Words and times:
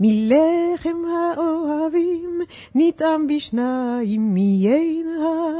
מלחם 0.00 0.96
האוהבים 1.04 2.40
נטעם 2.74 3.26
בשניים, 3.26 4.34
מיין 4.34 5.06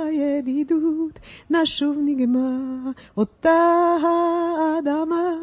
הידידות 0.07 1.19
נשוב 1.51 1.97
נגמר, 2.05 2.91
אותה 3.17 3.97
האדמה, 4.03 5.35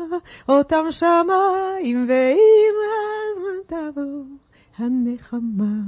אותם 0.49 0.83
שמיים, 0.89 2.07
ועם 2.09 2.75
הזמן 2.85 3.91
תבוא 3.91 4.23
הנחמה. 4.77 5.81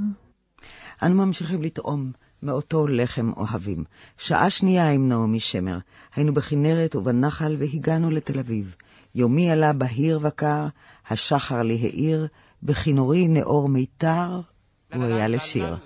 אנו 1.02 1.14
ממשיכים 1.14 1.62
לטעום 1.62 2.12
מאותו 2.42 2.86
לחם 2.86 3.32
אוהבים. 3.36 3.84
שעה 4.18 4.50
שנייה 4.50 4.90
עם 4.90 5.08
נעמי 5.08 5.40
שמר. 5.40 5.78
היינו 6.14 6.34
בכנרת 6.34 6.96
ובנחל 6.96 7.56
והגענו 7.58 8.10
לתל 8.10 8.38
אביב. 8.38 8.74
יומי 9.14 9.50
עלה 9.50 9.72
בהיר 9.72 10.20
וקר, 10.22 10.66
השחר 11.10 11.62
לי 11.62 11.78
האיר, 11.82 12.26
בכינורי 12.62 13.28
נאור 13.28 13.68
מיתר, 13.68 14.40
הוא 14.94 15.04
היה 15.04 15.28
לשיר. 15.28 15.76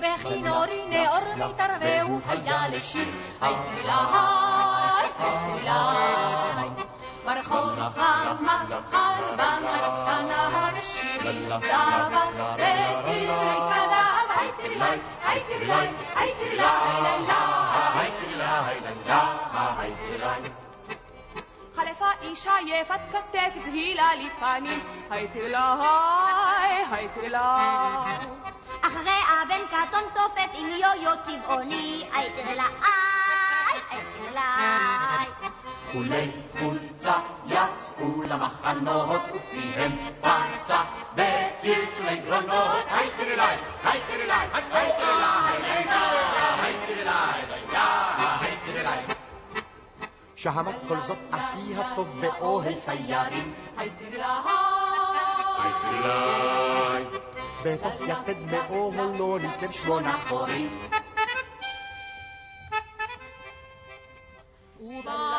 בכינורי 0.00 0.88
נאור 0.88 1.34
מיתר 1.36 1.72
והוא 1.80 2.20
היה 2.28 2.68
לשיר, 2.68 3.08
הייתי 3.40 3.82
ברחוב 3.82 4.52
חמה 7.90 8.64
חלבן 8.90 9.62
קטנה 9.76 10.70
ושירי 10.78 11.46
דבר 11.46 12.28
וצלצלי 12.54 13.26
כנב 13.26 14.30
הייתי 14.36 14.68
לי 14.68 14.84
הייתי 15.24 15.64
לי 15.64 15.72
הייתי 16.14 16.48
לי 16.54 16.64
הייתי 19.78 20.18
לי 20.18 20.50
חלפה 21.76 22.10
אישה 22.22 22.52
יפת 22.66 23.00
כתף 23.12 23.62
זהילה 23.64 24.14
לי 24.14 24.28
פנים 24.40 24.80
הייתי 25.10 25.48
לה 25.48 25.76
הייתי 26.90 27.28
לה 27.28 27.56
אחרי 28.82 29.20
אבן 29.42 29.66
קטון 29.66 30.02
תופף 30.14 30.50
עם 30.54 30.66
יו-יו 30.68 31.12
צבעוני 31.26 32.08
הייתי 32.14 32.54
לה 32.54 32.64
הייתי 33.90 34.34
לה 34.34 35.11
כולי 35.92 36.30
חולצה 36.58 37.14
יצאו 37.46 38.22
למחנות 38.22 39.20
ופיהם 39.34 39.92
פצע 40.20 40.82
בצלצולי 41.14 42.16
גרונות. 42.16 42.84
היי 42.90 43.10
תרלי, 43.16 43.42
היי 43.84 44.00
תרלי, 44.08 44.32
היי 44.52 44.62
תרלי, 44.70 45.12
היי 46.62 46.74
תרלי, 46.86 47.10
היי 48.40 48.56
תרלי 48.66 49.14
שמעת 50.36 50.74
כל 50.88 51.00
זאת 51.00 51.18
אחי 51.30 51.74
הטוב 51.74 52.20
באוהל 52.20 52.74
סיירים. 52.74 53.54
היי 53.76 53.90
תרלי, 53.90 54.22
היי 55.58 55.72
תרלי 55.82 57.22
בתוך 57.64 57.94
יתד 58.00 58.36
מאוהל 58.50 59.16
לא 59.18 59.38
ניתן 59.42 59.72
שמונה 59.72 60.12
חורים. 60.12 60.88
ובחצות 64.80 65.31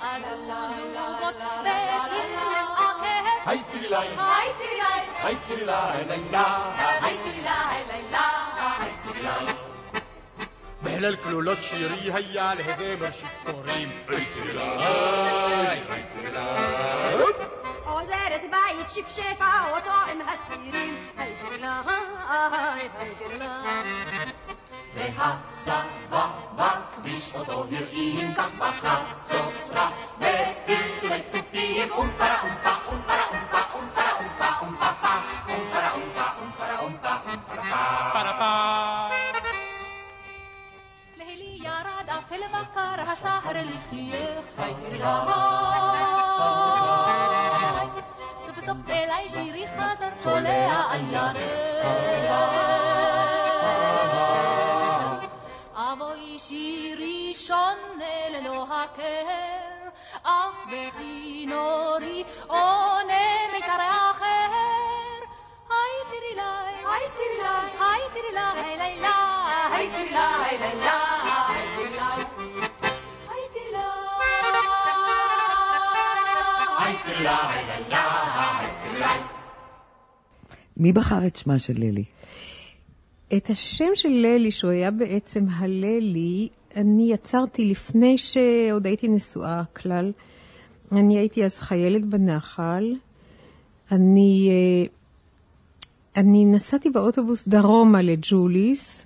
זוגות 0.00 1.34
בצלצול 1.60 2.54
עקב. 2.54 3.04
היי 3.46 3.62
תראי 3.72 3.88
לי, 3.88 3.96
היי 3.96 4.52
תראי 4.58 4.74
לי, 4.74 4.82
היי 5.22 5.36
תראי 5.46 5.56
לי, 5.56 5.64
לילה, 5.66 6.72
היי 7.00 7.18
תראי 7.18 7.32
לי, 7.32 7.42
לילה, 7.88 8.28
היי 8.80 8.92
תראי 9.04 9.22
לי. 9.22 9.52
בהלל 10.82 11.16
כלולות 11.16 11.58
שירי 11.62 12.12
היה 12.12 12.54
להזמר 12.54 13.10
שיכורים. 13.10 13.88
היי 14.08 14.24
תראי 14.34 14.52
לי, 14.52 14.60
היי 15.88 16.02
תראי 16.14 16.30
לי. 16.32 16.40
עוזרת 17.84 18.42
בית 18.50 18.88
שפשפה 18.88 19.70
אותו 19.70 19.90
עם 19.90 20.20
הסירים. 20.28 21.06
היי 21.16 21.32
תראי 21.42 21.58
לי, 21.58 21.66
היי 22.28 23.14
תראי 23.18 23.38
לי. 23.38 23.44
והצבא 24.94 26.26
בכביש 26.56 27.34
אותו 27.34 27.64
הרעים 27.72 28.34
כך 28.34 28.50
בחצוצרה 28.58 29.90
בצלצולי 30.18 31.22
תופים 31.32 31.92
אומפרה 31.92 32.42
אומפה 32.42 32.70
אומפרה 32.92 33.24
אומפה 33.30 33.58
אומפרה 33.74 34.12
אומפה 34.20 34.48
אומפה 34.60 34.90
פה 35.02 35.08
אומפרה 35.52 35.92
אומפה 35.92 36.24
אומפרה 36.40 36.80
אומפה 36.80 37.14
אומפרה 37.26 38.32
פה 38.38 38.52
לילי 41.16 41.58
ירד 41.60 42.08
אפל 42.08 42.42
וקר 42.46 43.10
הסהר 43.12 43.52
לחייך 43.52 44.46
היי 44.58 44.74
סוף 48.46 48.60
סוף 48.66 48.90
אליי 48.90 49.28
שירי 49.28 49.66
חזר 49.68 50.10
צולע 50.18 50.82
על 50.90 51.00
ירך 51.10 51.36
אבוי 51.84 52.77
הכר, 58.70 59.88
אך 60.22 60.66
בכינורי 60.66 62.24
עונה 62.46 63.28
מיתר 63.52 63.82
אחר. 64.10 64.50
היי 65.70 65.96
תראי 66.10 66.34
לי, 66.34 66.42
היי 66.90 67.08
תראי 67.16 67.38
לי, 67.38 67.48
היי 67.80 68.04
תראי 68.14 68.32
לי, 68.32 68.76
לילה, 68.76 69.18
היי 69.72 69.90
תראי 69.90 70.04
לי, 70.04 70.10
לילה, 70.10 70.98
היי 71.48 71.68
תראי 71.76 71.90
לי. 71.90 71.98
היי 73.28 73.44
תראי 73.54 73.70
לי, 73.72 73.78
היי 76.78 76.96
תראי 77.04 77.22
לי, 77.22 77.28
היי 77.28 78.72
תראי 78.82 78.98
לי. 78.98 79.22
מי 80.76 80.92
בחר 80.92 81.26
את 81.26 81.36
שמה 81.36 81.58
של 81.58 81.72
לילי? 81.72 82.04
את 83.36 83.50
השם 83.50 83.94
של 83.94 84.08
ללי, 84.08 84.50
שהוא 84.50 84.70
היה 84.70 84.90
בעצם 84.90 85.44
הללי, 85.56 86.48
אני 86.76 87.12
יצרתי 87.12 87.64
לפני 87.64 88.18
שעוד 88.18 88.86
הייתי 88.86 89.08
נשואה 89.08 89.62
כלל. 89.64 90.12
אני 90.92 91.18
הייתי 91.18 91.44
אז 91.44 91.58
חיילת 91.58 92.04
בנחל. 92.04 92.94
אני, 93.92 94.50
אני 96.16 96.44
נסעתי 96.44 96.90
באוטובוס 96.90 97.48
דרומה 97.48 98.02
לג'וליס, 98.02 99.04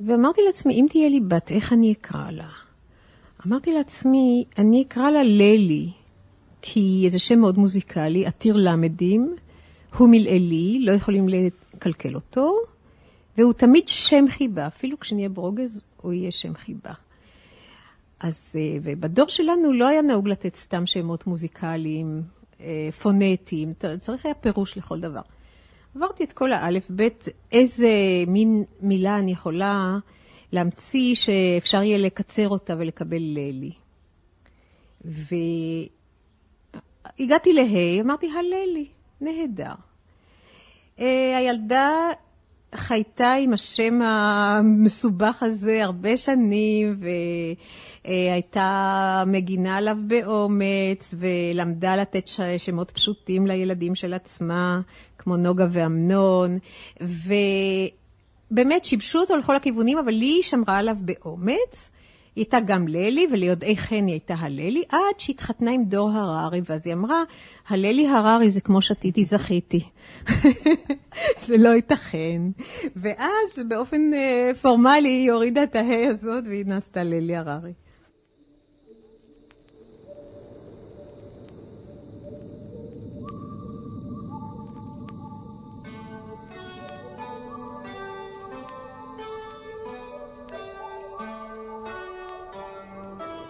ואמרתי 0.00 0.40
לעצמי, 0.46 0.74
אם 0.74 0.86
תהיה 0.90 1.08
לי 1.08 1.20
בת, 1.20 1.50
איך 1.50 1.72
אני 1.72 1.92
אקרא 1.92 2.30
לה? 2.30 2.48
אמרתי 3.46 3.72
לעצמי, 3.72 4.44
אני 4.58 4.82
אקרא 4.82 5.10
לה 5.10 5.22
ללי, 5.22 5.90
כי 6.62 7.08
זה 7.10 7.18
שם 7.18 7.38
מאוד 7.38 7.58
מוזיקלי, 7.58 8.26
עתיר 8.26 8.56
למדים, 8.56 9.34
הוא 9.98 10.08
מלעילי, 10.08 10.78
לא 10.80 10.92
יכולים 10.92 11.26
לקלקל 11.28 12.14
אותו. 12.14 12.54
והוא 13.38 13.52
תמיד 13.52 13.88
שם 13.88 14.24
חיבה, 14.28 14.66
אפילו 14.66 15.00
כשנהיה 15.00 15.28
ברוגז 15.28 15.82
הוא 16.02 16.12
יהיה 16.12 16.32
שם 16.32 16.54
חיבה. 16.54 16.92
אז, 18.20 18.42
ובדור 18.82 19.28
שלנו 19.28 19.72
לא 19.72 19.88
היה 19.88 20.02
נהוג 20.02 20.28
לתת 20.28 20.56
סתם 20.56 20.86
שמות 20.86 21.26
מוזיקליים, 21.26 22.22
פונטיים, 23.02 23.72
צריך 24.00 24.26
היה 24.26 24.34
פירוש 24.34 24.78
לכל 24.78 25.00
דבר. 25.00 25.20
עברתי 25.96 26.24
את 26.24 26.32
כל 26.32 26.52
האלף, 26.52 26.90
בית, 26.90 27.28
איזה 27.52 27.88
מין 28.26 28.64
מילה 28.80 29.18
אני 29.18 29.32
יכולה 29.32 29.98
להמציא 30.52 31.14
שאפשר 31.14 31.82
יהיה 31.82 31.98
לקצר 31.98 32.48
אותה 32.48 32.74
ולקבל 32.78 33.22
ללי. 33.22 33.72
והגעתי 37.18 37.52
להי, 37.52 38.00
אמרתי, 38.00 38.30
הללי, 38.30 38.86
נהדר. 39.20 39.74
הילדה 41.36 41.90
חייתה 42.74 43.32
עם 43.32 43.52
השם 43.52 44.02
המסובך 44.02 45.42
הזה 45.42 45.84
הרבה 45.84 46.16
שנים, 46.16 47.00
אה, 48.06 48.32
הייתה 48.32 49.24
מגינה 49.26 49.76
עליו 49.76 49.98
באומץ, 50.06 51.14
ולמדה 51.18 51.96
לתת 51.96 52.30
שמות 52.58 52.90
פשוטים 52.90 53.46
לילדים 53.46 53.94
של 53.94 54.14
עצמה, 54.14 54.80
כמו 55.18 55.36
נוגה 55.36 55.66
ואמנון, 55.70 56.58
ובאמת 58.50 58.84
שיבשו 58.84 59.18
אותו 59.18 59.36
לכל 59.36 59.56
הכיוונים, 59.56 59.98
אבל 59.98 60.12
לי 60.12 60.26
היא 60.26 60.42
שמרה 60.42 60.78
עליו 60.78 60.96
באומץ. 61.00 61.90
היא 62.36 62.42
הייתה 62.42 62.60
גם 62.60 62.88
ללי, 62.88 63.26
וליודעי 63.32 63.76
חן 63.76 63.94
היא 63.94 64.12
הייתה 64.12 64.34
הללי, 64.34 64.82
עד 64.88 65.18
שהתחתנה 65.18 65.70
עם 65.70 65.84
דור 65.84 66.10
הררי, 66.10 66.60
ואז 66.68 66.86
היא 66.86 66.94
אמרה, 66.94 67.22
הללי 67.68 68.08
הררי 68.08 68.50
זה 68.50 68.60
כמו 68.60 68.82
שתיתי 68.82 69.24
זכיתי. 69.24 69.84
זה 71.46 71.56
לא 71.58 71.68
ייתכן. 71.68 72.42
ואז 72.96 73.62
באופן 73.68 74.14
אה, 74.14 74.50
פורמלי 74.62 75.08
היא 75.08 75.32
הורידה 75.32 75.62
את 75.62 75.76
ההא 75.76 76.06
הזאת 76.06 76.44
והיא 76.46 76.66
נעשתה 76.66 77.04
ללי 77.04 77.36
הררי. 77.36 77.72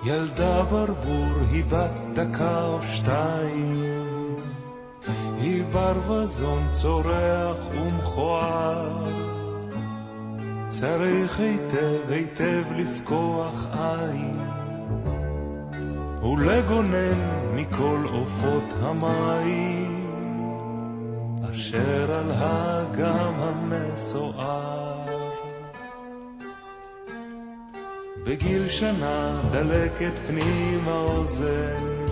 ילדה 0.05 0.63
ברבור 0.63 1.33
היא 1.51 1.65
בת 1.69 2.01
דקה 2.15 2.65
או 2.65 2.79
שתיים, 2.83 4.37
היא 5.41 5.65
ברווזון 5.73 6.63
צורח 6.71 7.57
ומכוער. 7.75 9.09
צריך 10.69 11.41
היטב 11.41 12.11
היטב 12.11 12.65
לפקוח 12.77 13.67
עין, 13.73 14.39
ולגונן 16.23 17.55
מכל 17.55 18.07
עופות 18.13 18.75
המים, 18.81 20.07
אשר 21.51 22.15
על 22.15 22.31
האגם 22.31 23.35
המסוער. 23.39 24.82
בגיל 28.25 28.69
שנה 28.69 29.41
דלקת 29.51 30.13
פנים 30.27 30.89
האוזן, 30.89 32.05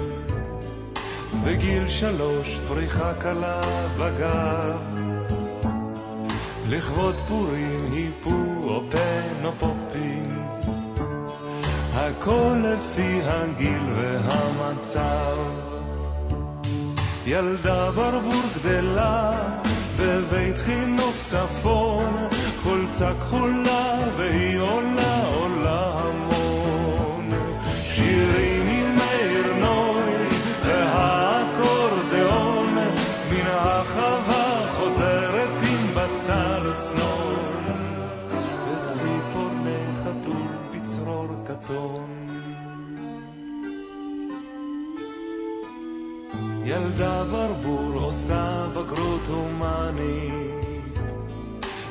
בגיל 1.45 1.89
שלוש 1.89 2.61
פריחה 2.69 3.15
קלה 3.15 3.61
בגב, 3.99 4.79
לכבוד 6.69 7.15
פורים 7.29 7.93
היפו 7.93 8.63
או 8.65 8.83
פן 8.91 9.45
או 9.45 9.53
פופינס, 9.59 10.67
הכל 11.95 12.63
לפי 12.65 13.21
הגיל 13.25 13.83
והמצב. 13.97 15.37
ילדה 17.27 17.91
ברבור 17.91 18.43
גדלה 18.57 19.33
בבית 19.99 20.59
חינוך 20.59 21.15
צפון, 21.25 22.29
חולצה 22.63 23.13
כחולה 23.15 23.99
והיא 24.17 24.59
עולה 24.59 25.25
עולה 25.25 25.60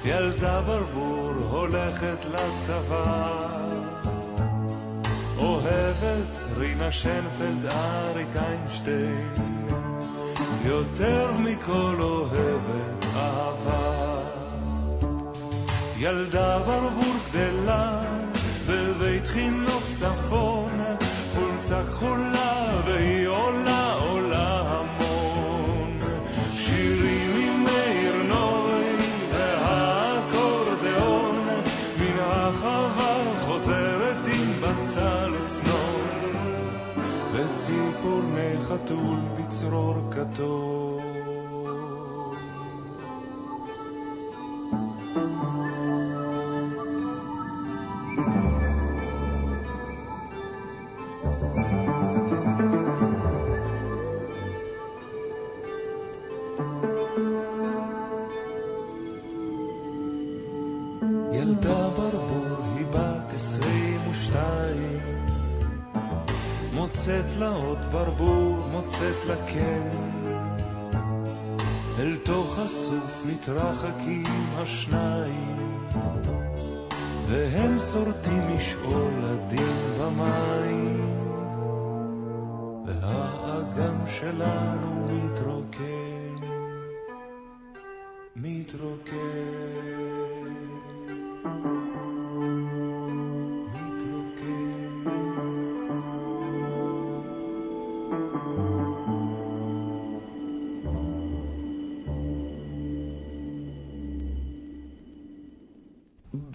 ילדה 0.09 0.61
ברבור 0.61 1.33
הולכת 1.49 2.25
לצבא, 2.25 3.37
אוהבת 5.37 6.49
רינה 6.57 6.91
שנפלד 6.91 7.65
אריק 7.65 8.35
איינשטיין, 8.35 9.33
יותר 10.65 11.31
מכל 11.31 11.95
אוהבת 11.99 13.05
אהבה. 13.15 14.19
ילדה 15.97 16.59
ברבור 16.59 17.15
גדלה 17.31 18.01
בבית 18.67 19.27
חינוך 19.27 19.83
צפון, 19.91 20.71
חולצה 21.33 21.83
כחולה 21.83 22.81
והיא 22.85 23.27
עולה 23.27 23.78
וציפורני 37.99 38.57
חתול 38.67 39.19
בצרור 39.37 39.95
כתום. 40.11 40.98
הסוף 72.69 73.25
מתרחקים 73.25 74.25
השניים 74.55 75.87
והם 77.27 77.79
שורטים 77.79 78.43
משעול 78.55 79.13
הדין 79.23 79.77
במים. 79.99 81.19
והאגם 82.85 84.07
שלנו 84.07 85.07
מתרוקן 85.09 86.35
מתרוקן 88.35 89.78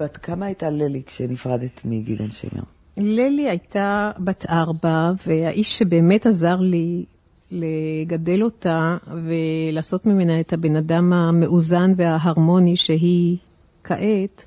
בת 0.05 0.17
כמה 0.17 0.47
הייתה 0.47 0.71
ללי 0.71 1.03
כשנפרדת 1.07 1.81
מגדעון 1.85 2.31
שמר? 2.31 2.63
ללי 2.97 3.49
הייתה 3.49 4.11
בת 4.19 4.47
ארבע, 4.51 5.13
והאיש 5.27 5.79
שבאמת 5.79 6.27
עזר 6.27 6.57
לי 6.57 7.05
לגדל 7.51 8.43
אותה 8.43 8.97
ולעשות 9.25 10.07
ממנה 10.07 10.41
את 10.41 10.53
הבן 10.53 10.77
אדם 10.77 11.13
המאוזן 11.13 11.93
וההרמוני 11.97 12.77
שהיא 12.77 13.37
כעת, 13.85 14.45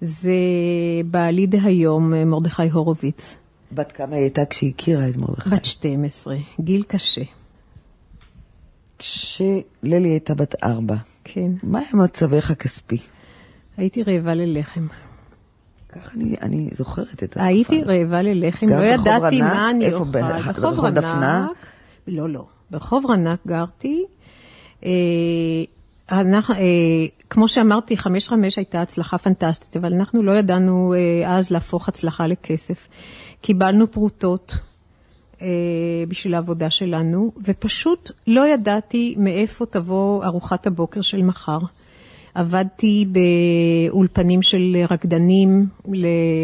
זה 0.00 0.32
בעלי 1.10 1.46
דהיום, 1.46 2.12
מרדכי 2.30 2.70
הורוביץ. 2.70 3.34
בת 3.72 3.92
כמה 3.92 4.16
היא 4.16 4.22
הייתה 4.22 4.44
כשהיא 4.44 4.72
הכירה 4.74 5.08
את 5.08 5.16
מרדכי? 5.16 5.50
בת 5.50 5.64
12, 5.64 6.36
גיל 6.60 6.82
קשה. 6.82 7.22
כשללי 8.98 10.08
הייתה 10.08 10.34
בת 10.34 10.54
ארבע, 10.64 10.96
כן. 11.24 11.52
מה 11.62 11.78
היה 11.78 11.88
מצבך 11.94 12.50
הכספי? 12.50 12.98
הייתי 13.80 14.02
רעבה 14.02 14.34
ללחם. 14.34 14.86
ככה 15.88 16.10
אני, 16.14 16.36
אני 16.42 16.68
זוכרת 16.72 17.14
את 17.14 17.22
התקופה. 17.22 17.44
הייתי 17.44 17.82
רעבה 17.82 18.22
ללחם, 18.22 18.68
לא 18.68 18.84
ידעתי 18.84 19.40
רנק? 19.42 19.52
מה 19.52 19.70
אני 19.70 19.92
אוכל. 19.92 20.04
ברחוב 20.04 20.80
רנק, 20.80 20.94
דפנה? 20.94 21.48
לא, 22.08 22.28
לא. 22.28 22.44
ברחוב 22.70 23.06
רנק 23.10 23.40
גרתי. 23.46 24.04
אה, 24.84 24.90
אנחנו, 26.10 26.54
אה, 26.54 26.60
כמו 27.30 27.48
שאמרתי, 27.48 27.96
חמש 27.96 28.28
חמש 28.28 28.56
הייתה 28.56 28.82
הצלחה 28.82 29.18
פנטסטית, 29.18 29.76
אבל 29.76 29.94
אנחנו 29.94 30.22
לא 30.22 30.32
ידענו 30.32 30.94
אה, 30.94 31.36
אז 31.36 31.50
להפוך 31.50 31.88
הצלחה 31.88 32.26
לכסף. 32.26 32.88
קיבלנו 33.40 33.90
פרוטות 33.90 34.56
אה, 35.42 35.46
בשביל 36.08 36.34
העבודה 36.34 36.70
שלנו, 36.70 37.32
ופשוט 37.44 38.10
לא 38.26 38.48
ידעתי 38.48 39.14
מאיפה 39.18 39.66
תבוא 39.66 40.24
ארוחת 40.24 40.66
הבוקר 40.66 41.02
של 41.02 41.22
מחר. 41.22 41.58
עבדתי 42.34 43.06
באולפנים 43.90 44.42
של 44.42 44.76
רקדנים 44.90 45.66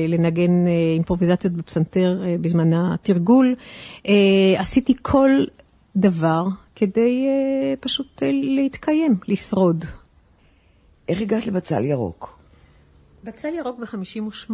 לנגן 0.08 0.66
אימפרוביזציות 0.94 1.52
בפסנתר 1.54 2.22
בזמן 2.40 2.72
התרגול. 2.72 3.54
עשיתי 4.56 4.94
כל 5.02 5.30
דבר 5.96 6.44
כדי 6.74 7.26
פשוט 7.80 8.22
להתקיים, 8.32 9.14
לשרוד. 9.28 9.84
איך 11.08 11.20
הגעת 11.20 11.46
לבצל 11.46 11.84
ירוק? 11.84 12.38
בצל 13.24 13.48
ירוק 13.54 13.80
ב-58, 13.80 14.52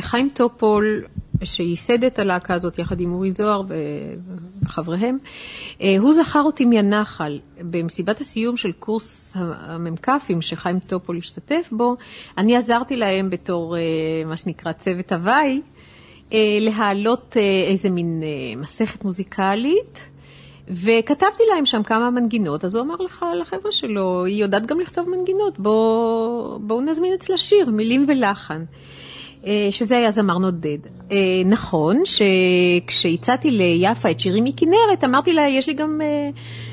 חיים 0.00 0.28
טופול, 0.34 1.04
שייסד 1.44 2.04
את 2.04 2.18
הלהקה 2.18 2.54
הזאת 2.54 2.78
יחד 2.78 3.00
עם 3.00 3.12
אורי 3.12 3.32
זוהר 3.36 3.62
וחבריהם, 4.62 5.18
הוא 5.98 6.14
זכר 6.14 6.42
אותי 6.42 6.64
מהנחל. 6.64 7.38
במסיבת 7.60 8.20
הסיום 8.20 8.56
של 8.56 8.72
קורס 8.72 9.32
המ"כים 9.36 10.42
שחיים 10.42 10.78
טופול 10.78 11.16
השתתף 11.18 11.68
בו, 11.72 11.96
אני 12.38 12.56
עזרתי 12.56 12.96
להם 12.96 13.30
בתור 13.30 13.76
מה 14.26 14.36
שנקרא 14.36 14.72
צוות 14.72 15.12
הוואי, 15.12 15.60
להעלות 16.60 17.36
איזה 17.70 17.90
מין 17.90 18.22
מסכת 18.56 19.04
מוזיקלית. 19.04 20.06
וכתבתי 20.72 21.42
להם 21.54 21.66
שם 21.66 21.82
כמה 21.82 22.10
מנגינות, 22.10 22.64
אז 22.64 22.74
הוא 22.74 22.82
אמר 22.84 22.94
לך, 22.94 23.26
לחבר'ה 23.40 23.72
שלו, 23.72 24.24
היא 24.24 24.42
יודעת 24.42 24.66
גם 24.66 24.80
לכתוב 24.80 25.08
מנגינות, 25.08 25.58
בואו 25.58 26.58
בוא 26.62 26.82
נזמין 26.82 27.14
אצלה 27.14 27.36
שיר, 27.36 27.70
מילים 27.70 28.04
ולחן. 28.08 28.64
שזה 29.70 29.96
היה 29.96 30.10
זמר 30.10 30.38
נודד. 30.38 30.78
נכון 31.46 32.02
שכשהצעתי 32.04 33.50
ליפה 33.50 34.10
את 34.10 34.20
שירים 34.20 34.44
מכנרת, 34.44 35.04
אמרתי 35.04 35.32
לה, 35.32 35.48
יש 35.48 35.66
לי 35.66 35.74
גם 35.74 36.00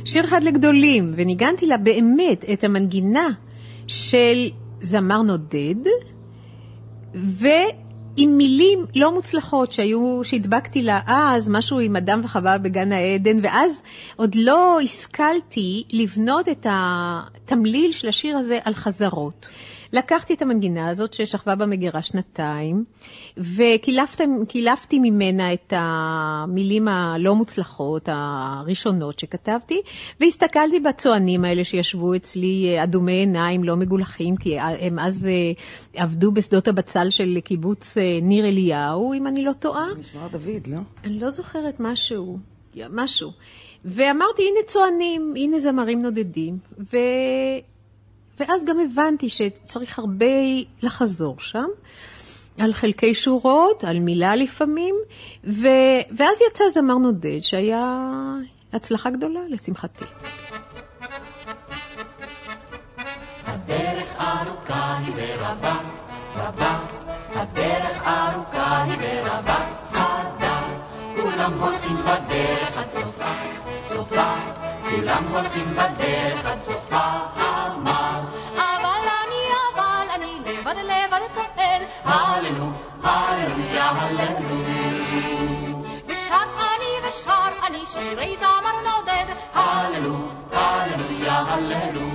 שיר 0.06 0.26
אחד 0.26 0.44
לגדולים, 0.44 1.14
וניגנתי 1.16 1.66
לה 1.66 1.78
באמת 1.78 2.46
את 2.54 2.64
המנגינה 2.64 3.30
של 3.88 4.50
זמר 4.82 5.22
נודד, 5.22 5.76
ו... 7.16 7.48
עם 8.18 8.38
מילים 8.38 8.86
לא 8.96 9.14
מוצלחות 9.14 9.72
שהיו, 9.72 10.22
שהדבקתי 10.24 10.82
לה 10.82 11.00
אז, 11.06 11.50
משהו 11.50 11.80
עם 11.80 11.96
אדם 11.96 12.22
וחווה 12.24 12.58
בגן 12.58 12.92
העדן, 12.92 13.38
ואז 13.44 13.82
עוד 14.16 14.36
לא 14.36 14.80
השכלתי 14.84 15.84
לבנות 15.92 16.50
את 16.50 16.66
התמליל 16.70 17.92
של 17.92 18.08
השיר 18.08 18.38
הזה 18.38 18.60
על 18.64 18.74
חזרות. 18.74 19.50
לקחתי 19.94 20.34
את 20.34 20.42
המנגינה 20.42 20.90
הזאת 20.90 21.14
ששכבה 21.14 21.56
במגירה 21.56 22.02
שנתיים, 22.02 22.84
וקילפתי 23.38 25.00
ממנה 25.00 25.54
את 25.54 25.74
המילים 25.76 26.88
הלא 26.88 27.36
מוצלחות, 27.36 28.10
הראשונות 28.12 29.20
שכתבתי, 29.20 29.82
והסתכלתי 30.20 30.80
בצוענים 30.80 31.46
האלה 31.46 31.64
שישבו 31.64 32.16
אצלי 32.16 32.84
אדומי 32.84 33.12
עיניים, 33.12 33.64
לא 33.64 33.76
מגולחים, 33.76 34.36
כי 34.36 34.60
הם 34.60 35.00
אז 35.00 35.28
עבדו 35.94 36.32
בשדות 36.32 36.68
הבצל 36.68 37.10
של 37.10 37.38
קיבוץ 37.44 37.98
ניר 38.22 38.46
אליהו, 38.46 39.14
אם 39.14 39.28
אני 39.28 39.44
לא 39.44 39.54
טועה. 39.54 39.88
משמר 40.00 40.28
דוד, 40.28 40.68
לא? 40.68 40.78
אני 41.04 41.20
לא 41.20 41.30
זוכרת 41.30 41.80
משהו, 41.80 42.40
משהו. 42.90 43.32
ואמרתי, 43.86 44.42
הנה 44.42 44.60
צוענים, 44.68 45.34
הנה 45.36 45.60
זמרים 45.60 46.02
נודדים, 46.02 46.58
ו... 46.94 46.98
ואז 48.40 48.66
גם 48.66 48.80
הבנתי 48.80 49.30
שצריך 49.30 50.00
הרבה 50.00 50.26
לחזור 50.82 51.40
שם, 51.40 51.66
על 52.60 52.74
חלקי 52.74 53.14
שורות, 53.14 53.84
על 53.84 54.00
מילה 54.00 54.36
לפעמים, 54.36 54.96
ו... 55.44 55.68
ואז 56.18 56.38
יצא 56.52 56.64
זמר 56.74 56.98
נודד, 56.98 57.40
שהיה 57.42 58.02
הצלחה 58.74 59.10
גדולה, 59.10 59.40
לשמחתי. 59.50 60.06
הדרך 63.46 64.10
ארוכה 64.20 64.98
היא 64.98 65.14
ורבה, 65.16 65.78
רבה, 66.36 66.80
הדרך 67.30 67.98
ארוכה 68.08 68.84
היא 68.84 68.98
ורבה, 69.00 69.68
אדם, 69.92 70.64
כולם 71.22 71.54
הולכים 71.54 71.98
בדרך 71.98 72.78
עד 72.78 72.92
סופה, 72.92 73.32
סופה, 73.88 74.57
כולם 74.90 75.28
הולכים 75.28 75.76
בדרך 75.76 76.46
עד 76.46 76.62
סופה, 76.62 77.08
אמר. 77.38 78.22
אבל 78.56 79.08
אני, 79.24 79.44
אבל 79.74 80.08
אני 80.16 80.40
לבד 80.46 80.76
לבד 80.76 81.20
צועד, 81.34 81.82
הללו, 82.04 82.66
הללויה, 83.04 83.90
הללו. 83.90 84.58
ושר 86.08 86.36
אני 86.76 87.08
ושר 87.08 87.66
אני 87.68 87.86
שירי 87.86 88.36
זמר 88.36 88.76
נודד, 88.84 89.26
הללו, 89.54 90.16
הללויה, 90.52 91.40
הללו. 91.40 92.08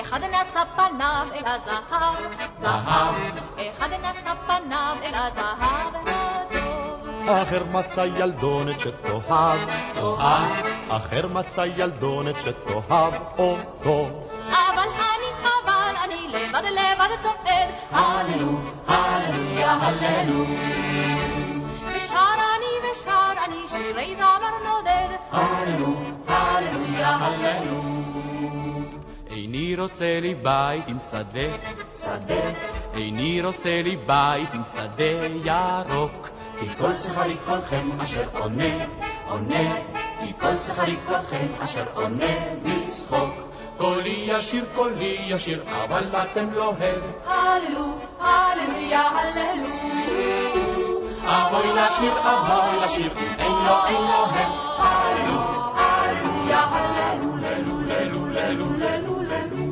אחד 0.00 0.20
נשא 0.22 0.62
פניו 0.76 1.26
אל 1.34 1.44
הזהב, 1.46 2.16
זהב, 2.60 3.14
אחד 3.56 3.88
נשא 3.92 4.32
פניו 4.46 4.96
אל 5.02 5.14
הזהב 5.14 5.94
הטוב. 5.96 6.83
אחר 7.28 7.64
מצא 7.72 8.06
ילדונת 8.16 8.80
שתאהב, 8.80 9.58
תאהב, 9.94 10.66
אחר 10.88 11.26
מצא 11.26 11.66
ילדונת 11.76 12.34
שתאהב 12.36 13.14
אותו. 13.38 14.26
אבל 14.50 14.88
אני, 14.88 15.48
אבל 15.64 15.94
אני 16.04 16.28
לבד 16.28 16.62
לבד 16.64 17.22
צועד, 17.22 17.68
הללו, 17.90 18.58
הללויה, 18.86 19.72
הללו. 19.72 20.44
ושר 21.96 22.34
אני 22.56 22.90
ושר 22.90 23.32
אני 23.44 23.68
שירי 23.68 24.14
זמר 24.14 24.54
נודד, 24.64 25.16
הללו, 25.30 25.94
הללויה, 26.28 27.08
הללו. 27.08 27.82
איני 29.30 29.76
רוצה 29.76 30.20
לי 30.20 30.34
בית 30.34 30.88
עם 30.88 30.98
שדה, 31.10 31.56
שדה, 31.98 32.50
איני 32.94 33.42
רוצה 33.42 33.82
לי 33.82 33.96
בית 33.96 34.54
עם 34.54 34.62
שדה 34.64 35.26
ירוק. 35.44 36.28
כי 36.58 36.66
כל 36.78 36.96
שכרי 36.96 37.36
כלכם 37.46 37.88
אשר 38.00 38.24
עונה, 38.38 38.84
עונה, 39.28 39.76
כי 40.20 40.32
כל 40.40 40.56
שכרי 40.56 40.96
כלכם 41.06 41.46
אשר 41.60 41.84
עונה 41.94 42.34
לשחוק. 42.64 43.54
קולי 43.76 44.24
ישיר, 44.26 44.64
קולי 44.74 45.18
ישיר, 45.28 45.62
אבל 45.84 46.04
אתם 46.22 46.52
לא 46.52 46.74
הם. 46.78 47.00
הללו, 47.26 47.98
הללויה, 48.20 49.00
הללו. 49.00 49.68
אבוי 51.24 51.72
לשיר, 51.72 52.12
אבוי 52.18 52.84
לשיר, 52.84 53.12
אין 53.38 53.52
לו, 53.52 53.86
אין 53.86 54.02
לו 54.02 54.26
הם. 54.26 54.52
הללו, 54.78 55.40
הללויה, 55.74 56.60
הללו, 56.60 57.36
ללו, 57.36 57.80
ללו, 57.80 58.26
ללו, 58.26 58.72
ללו, 58.72 59.22
ללו. 59.22 59.64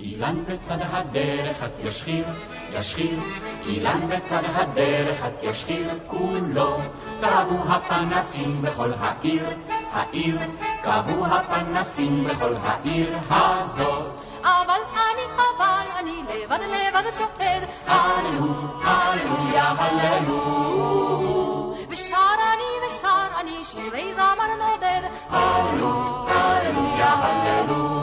אילן 0.00 0.44
בצד 0.48 0.78
הדרך 0.80 1.62
את 1.62 1.84
ישחיר, 1.84 2.24
ישחיר, 2.74 3.20
אילן 3.66 4.00
בצד 4.08 4.42
הדרך 4.54 5.26
את 5.26 5.42
ישחיר 5.42 5.90
כולו. 6.06 6.78
כבו 7.20 7.58
הפנסים 7.68 8.62
בכל 8.62 8.92
העיר, 9.00 9.46
העיר, 9.92 10.38
כבו 10.82 11.26
הפנסים 11.26 12.24
בכל 12.24 12.54
העיר 12.62 13.18
הזאת. 13.30 14.22
אבל 14.42 14.80
אני, 15.00 15.22
אבל 15.56 15.84
אני 16.00 16.22
לבד 16.28 16.58
לבד 16.60 17.04
צועד, 17.16 17.62
הללו, 17.86 18.54
הללויה, 18.82 19.68
הללו. 19.78 21.12
ושר 21.90 22.16
אני 22.52 22.86
ושר 22.86 23.26
אני 23.40 23.64
שירי 23.64 24.14
זמר 24.14 24.54
נודד, 24.58 25.00
הללו, 25.30 26.28
הללויה, 26.28 27.12
הללו. 27.12 28.02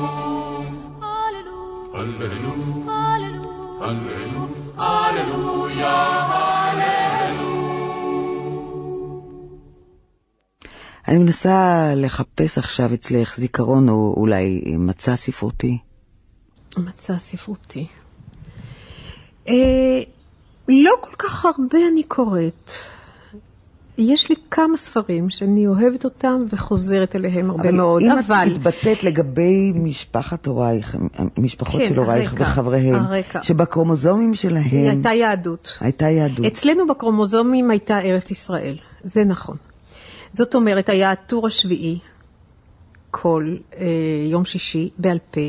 הללו, 1.94 2.54
הללו, 2.88 3.44
הללו. 3.82 4.49
הללו, 4.80 5.34
הללויה, 5.34 5.96
הללו. 6.30 7.50
אני 11.08 11.18
מנסה 11.18 11.92
לחפש 11.96 12.58
עכשיו 12.58 12.94
אצלך 12.94 13.38
זיכרון 13.38 13.90
או 13.90 14.14
אולי 14.18 14.62
מצע 14.78 15.16
ספרותי. 15.16 15.78
מצע 16.78 17.20
ספרותי. 17.20 17.88
אה, 19.48 19.54
לא 20.70 20.96
כל 21.02 21.16
כך 21.18 21.46
הרבה 21.46 21.78
אני 21.92 22.04
קוראת. 22.04 22.72
יש 24.00 24.30
לי 24.30 24.36
כמה 24.52 24.78
ספרים 24.78 25.30
שאני 25.30 25.68
אוהבת 25.68 26.06
אותם 26.06 26.44
וחוזרת 26.50 27.16
אליהם 27.16 27.50
הרבה 27.50 27.72
מאוד, 27.72 28.02
אם 28.02 28.12
אבל... 28.12 28.48
את 28.48 28.52
התבטאת 28.52 29.04
לגבי 29.04 29.72
משפחת 29.76 30.46
הורייך, 30.46 30.98
המשפחות 31.38 31.82
כן, 31.82 31.88
של 31.88 31.98
הורייך 31.98 32.32
הרקע, 32.32 32.44
וחבריהם, 32.44 33.06
הרקע. 33.06 33.44
שבקרומוזומים 33.44 34.36
שלהם 34.36 34.90
הייתה 34.90 35.10
יהדות. 35.10 35.78
הייתה 35.80 36.06
יהדות. 36.06 36.46
אצלנו 36.46 36.88
בקרומוזומים 36.88 37.72
הייתה 37.72 38.00
ארץ 38.00 38.32
ישראל, 38.32 38.78
זה 39.04 39.24
נכון. 39.24 39.58
זאת 40.34 40.56
אומרת, 40.56 40.90
היה 40.90 41.12
הטור 41.12 41.48
השביעי 41.48 42.00
כל 43.12 43.56
אה, 43.78 43.88
יום 44.26 44.46
שישי 44.46 44.90
בעל 44.98 45.20
פה. 45.32 45.42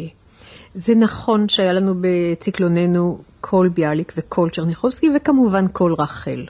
זה 0.74 0.94
נכון 0.94 1.48
שהיה 1.48 1.72
לנו 1.72 1.94
בציקלוננו 2.00 3.18
כל 3.40 3.68
ביאליק 3.74 4.12
וכל 4.16 4.48
צ'רניחובסקי, 4.52 5.10
וכמובן 5.16 5.66
כל 5.72 5.94
רחל 5.98 6.46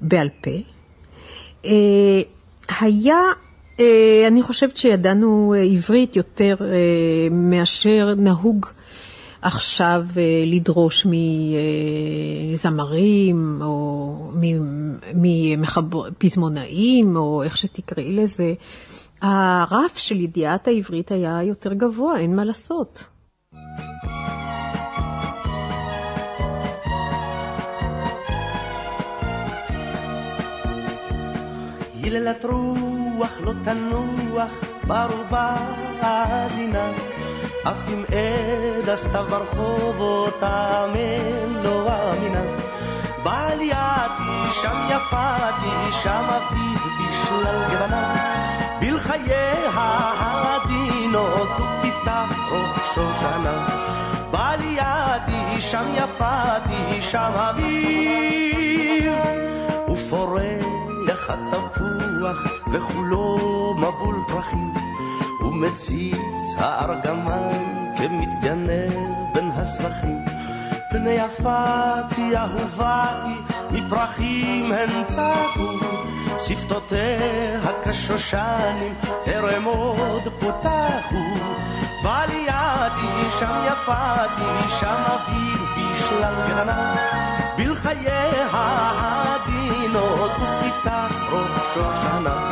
בעל 0.00 0.28
פה. 0.40 0.50
אה, 1.64 2.22
היה 2.80 3.20
אה, 3.80 4.24
אני 4.28 4.42
חושבת 4.42 4.76
שידענו 4.76 5.54
אה, 5.56 5.62
עברית 5.62 6.16
יותר 6.16 6.56
מאשר 7.30 8.14
נהוג 8.16 8.66
עכשיו 9.42 10.04
לדרוש 10.46 11.06
מזמרים 12.52 13.58
או 13.62 14.16
מפזמונאים 15.14 17.16
או 17.16 17.42
איך 17.42 17.56
שתקראי 17.56 18.12
לזה. 18.12 18.54
הרף 19.22 19.96
של 19.96 20.20
ידיעת 20.20 20.68
העברית 20.68 21.12
היה 21.12 21.42
יותר 21.42 21.72
גבוה, 21.72 22.18
אין 22.18 22.36
מה 22.36 22.44
לעשות. 22.44 23.04
היללת 32.02 32.44
רוח 32.44 33.38
לא 33.40 33.52
תנוח 33.64 34.50
ברובה 34.86 35.56
האזינה 36.00 36.90
אף 37.64 37.88
אם 37.88 38.04
עד 38.08 38.88
הסתיו 38.88 39.26
ברחובות 39.30 40.42
האמן 40.42 41.62
לא 41.62 41.88
אמינה. 42.12 42.42
בעלייתי 43.22 44.50
שם 44.50 44.88
יפתי 44.90 45.92
שם 46.02 46.24
אביב 46.28 46.80
בשלל 46.98 47.64
גוונה. 47.70 48.14
בלחייה 48.80 49.70
העדינות 49.74 51.48
ופיתח 51.48 52.32
ראש 52.50 52.94
שושנה. 52.94 53.68
בעלייתי 54.30 55.60
שם 55.60 55.84
יפתי 55.94 57.02
שם 57.02 57.32
אביב. 57.34 59.12
ופורח 59.88 60.81
התפוח 61.30 62.46
וכולו 62.72 63.74
מבול 63.78 64.16
פרחים. 64.28 64.72
ומציץ 65.40 66.56
הארגמן 66.58 67.92
כמתגנב 67.98 68.92
בין 69.34 69.50
הסבכים 69.50 70.24
פני 70.90 71.10
יפתי 71.10 72.36
אהובתי 72.36 73.54
מפרחים 73.70 74.72
הן 74.72 75.04
צפו 75.06 75.68
שפתותיה 76.38 77.60
כשושנים 77.84 78.94
טרם 79.24 79.64
עוד 79.64 80.22
פותחו. 80.40 81.18
בעלייתי 82.02 83.30
שם 83.38 83.64
יפתי 83.66 84.70
שם 84.80 85.02
אביב 85.06 85.60
בשלל 85.76 86.34
גרנה 86.48 86.94
בלחייה 87.56 88.46
העדינות 88.50 90.30
ופיתח 90.30 91.11
שושנה. 91.74 92.50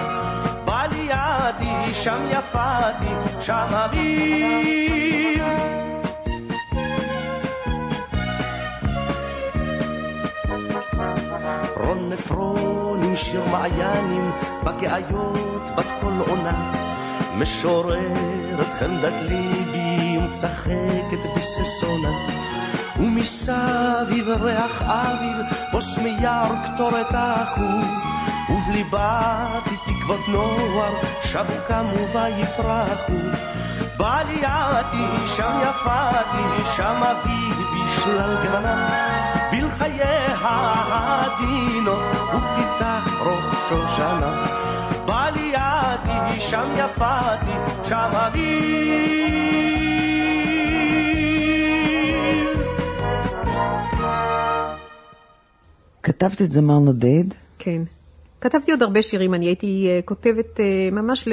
בעלייתי 0.64 1.94
שם 1.94 2.20
יפתי 2.30 3.40
שם 3.40 3.66
אביב. 3.70 5.42
רון 11.76 12.12
עפרון 12.12 13.02
עם 13.02 13.16
שיר 13.16 13.44
מעיינים 13.52 14.30
בגאיות 14.64 15.70
בת 15.76 15.86
כל 16.00 16.12
עונה. 16.28 16.72
משוררת 17.34 18.72
חמדת 18.78 19.14
ליבי 19.22 20.18
ומצחקת 20.18 21.22
בששונה 21.36 22.10
ומסביב 22.96 24.28
ריח 24.28 24.82
אביב 24.82 25.36
בוס 25.72 25.98
מיער 25.98 26.52
קטורת 26.64 27.06
החור 27.10 28.09
ובליבתי 28.50 29.76
תקוות 29.86 30.28
נוער 30.28 30.94
שבו 31.22 31.54
קמו 31.66 32.08
ויפרחו 32.12 33.12
בעלייתי 33.96 35.26
שם 35.26 35.52
יפתי 35.62 36.70
שם 36.76 37.02
אביב 37.02 37.56
בשלל 37.74 38.36
גרנה 38.42 38.88
בלחייה 39.50 40.36
העדינות 40.40 42.02
ופיתח 42.28 43.08
ראש 43.20 43.68
שושנה 43.68 44.46
בעלייתי 45.06 46.40
שם 46.40 46.68
יפתי 46.76 47.84
שם 47.84 48.10
אביב 48.12 49.30
כתבת 56.02 56.42
את 56.42 56.52
זמר 56.52 56.78
נודד? 56.78 57.24
כן. 57.58 57.82
כתבתי 58.40 58.70
עוד 58.70 58.82
הרבה 58.82 59.02
שירים, 59.02 59.34
אני 59.34 59.46
הייתי 59.46 59.88
uh, 59.88 60.06
כותבת 60.06 60.56
uh, 60.56 60.94
ממש 60.94 61.28
ל... 61.28 61.32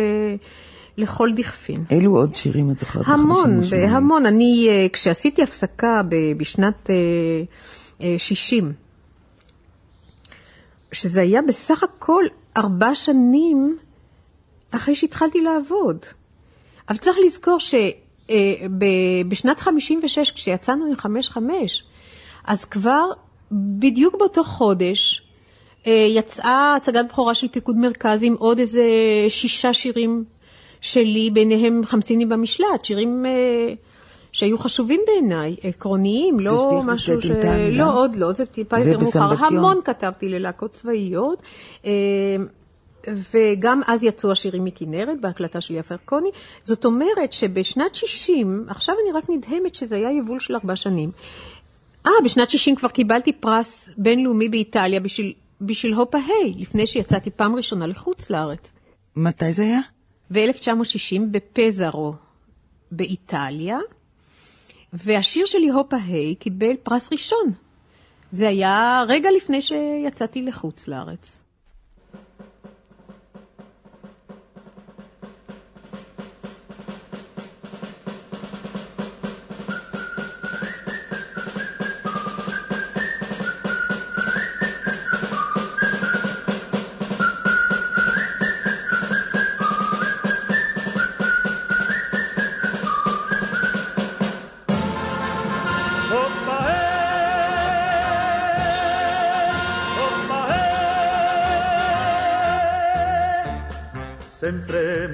לכל 0.98 1.30
דכפין. 1.36 1.84
אילו 1.91 2.15
עוד 2.15 2.36
שירים 2.36 2.72
את 2.72 2.80
זוכרת? 2.80 3.04
המון, 3.08 3.62
המון. 3.89 4.26
אני, 4.26 4.70
uh, 4.70 4.93
כשעשיתי 4.93 5.43
הפסקה 5.43 6.02
בשנת 6.38 6.89
uh, 6.89 6.91
uh, 8.00 8.04
60, 8.17 8.74
שזה 10.91 11.22
היה 11.22 11.41
בסך 11.41 11.84
הכל 11.84 12.24
ארבע 12.58 12.96
שנים 12.96 13.78
אחרי 14.72 14.96
שהתחלתי 14.96 15.41
לעבוד. 15.41 15.98
אבל 16.89 16.98
צריך 16.98 17.17
לזכור 17.26 17.60
שבשנת 17.60 19.60
uh, 19.60 19.62
56, 19.62 20.32
כשיצאנו 20.32 20.86
עם 21.06 21.20
5-5, 21.34 21.38
אז 22.43 22.65
כבר 22.65 23.06
בדיוק 23.52 24.15
באותו 24.20 24.43
חודש 24.43 25.22
אה, 25.22 25.27
יצאה 25.91 26.76
הצגת 26.76 27.06
בכורה 27.10 27.34
של 27.34 27.47
פיקוד 27.47 27.78
מרכז 27.78 28.23
עם 28.23 28.36
עוד 28.39 28.60
איזה 28.60 28.84
שישה 29.30 29.73
שירים 29.73 30.23
שלי, 30.82 31.30
ביניהם 31.34 31.86
חמסינים 31.86 32.30
במשלט, 32.30 32.86
שירים 32.86 33.26
אה, 33.26 33.73
שהיו 34.32 34.58
חשובים 34.58 35.02
בעיניי, 35.08 35.56
עקרוניים, 35.63 36.39
לא 36.39 36.82
משהו 36.86 37.21
ש... 37.21 37.26
לא, 37.71 37.93
עוד 37.93 38.15
לא, 38.15 38.32
זה 38.32 38.45
טיפה 38.45 38.80
יותר 38.80 39.00
מאוחר. 39.00 39.45
המון 39.45 39.80
כתבתי 39.86 40.30
ללהקות 40.30 40.73
צבאיות. 40.73 41.41
אה, 41.86 41.91
וגם 43.34 43.82
אז 43.88 44.04
יצאו 44.04 44.32
השירים 44.32 44.63
מכנרת 44.63 45.21
בהקלטה 45.21 45.62
של 45.62 45.76
יפה 45.76 45.93
ירקוני. 45.93 46.30
זאת 46.63 46.86
אומרת 46.86 47.34
שבשנת 47.34 47.95
60, 47.95 48.65
עכשיו 48.67 48.95
אני 49.04 49.17
רק 49.17 49.30
נדהמת 49.30 49.76
שזה 49.76 49.95
היה 49.95 50.12
יבול 50.12 50.39
של 50.39 50.56
ארבע 50.56 50.76
שנים. 50.76 51.12
אה, 52.06 52.12
בשנת 52.26 52.50
60 52.50 52.76
כבר 52.76 52.89
קיבלתי 52.89 53.34
פרס 53.34 53.89
בינלאומי 53.97 54.50
באיטליה 54.50 55.00
בשביל, 55.00 55.34
בשביל 55.62 55.93
הופה 55.93 56.17
היי, 56.17 56.54
לפני 56.58 56.88
שיצאתי 56.88 57.30
פעם 57.32 57.56
ראשונה 57.56 57.88
לחוץ 57.88 58.30
לארץ. 58.30 58.72
מתי 59.15 59.54
זה 59.54 59.63
היה? 59.63 59.80
ב-1960 60.32 61.22
בפזרו 61.32 62.13
באיטליה, 62.91 63.78
והשיר 64.93 65.46
שלי 65.46 65.70
הופה 65.70 65.98
היי 65.98 66.36
קיבל 66.36 66.76
פרס 66.84 67.12
ראשון. 67.12 67.54
זה 68.32 68.48
היה 68.48 69.04
רגע 69.08 69.30
לפני 69.38 69.62
שיצאתי 69.62 70.41
לחוץ 70.41 70.88
לארץ. 70.88 71.43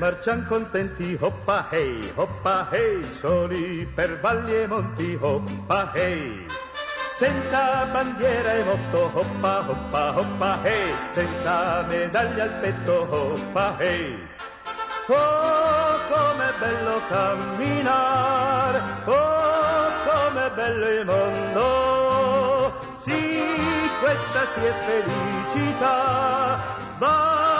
Marcian 0.03 0.43
contenti, 0.43 1.15
hoppa 1.17 1.67
hey, 1.71 2.11
hoppa 2.15 2.67
hey, 2.71 3.01
soli 3.03 3.87
per 3.95 4.19
valli 4.19 4.53
e 4.53 4.67
monti, 4.67 5.17
hoppa 5.17 5.93
hey. 5.93 6.45
Senza 7.13 7.85
bandiera 7.85 8.51
e 8.51 8.63
motto, 8.63 9.09
hoppa, 9.13 9.63
hoppa, 9.65 10.03
hoppa 10.19 10.59
hey, 10.63 10.91
senza 11.11 11.85
medaglia 11.87 12.43
al 12.43 12.53
petto, 12.59 13.07
hoppa 13.09 13.77
hey. 13.79 14.19
Oh, 15.07 15.95
com'è 16.11 16.51
bello 16.59 16.99
camminare, 17.07 18.81
oh, 19.05 19.87
com'è 20.03 20.51
bello 20.51 20.87
il 20.99 21.05
mondo. 21.05 22.75
Sì, 22.95 23.47
questa 24.01 24.45
sì 24.51 24.59
è 24.59 24.73
felicità, 24.83 26.59
va 26.97 27.52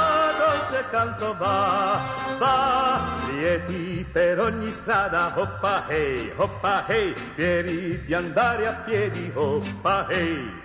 canto 0.89 1.35
va, 1.37 1.99
va, 2.37 2.99
lieti 3.27 4.05
per 4.11 4.39
ogni 4.39 4.71
strada, 4.71 5.33
hoppa 5.35 5.85
hey, 5.87 6.31
hoppa 6.35 6.85
hey, 6.85 7.13
fieri 7.35 8.03
di 8.05 8.13
andare 8.13 8.67
a 8.67 8.73
piedi, 8.73 9.31
hoppa 9.33 10.07
hey. 10.09 10.61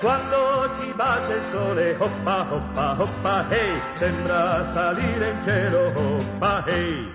Quando 0.00 0.70
ci 0.78 0.92
bacia 0.94 1.34
il 1.34 1.44
sole, 1.50 1.96
hoppa, 1.98 2.46
hoppa, 2.50 2.96
hoppa, 2.98 3.48
hey, 3.48 3.80
sembra 3.94 4.64
salire 4.72 5.30
in 5.30 5.42
cielo, 5.42 5.92
hoppa, 5.94 6.64
hey. 6.66 7.14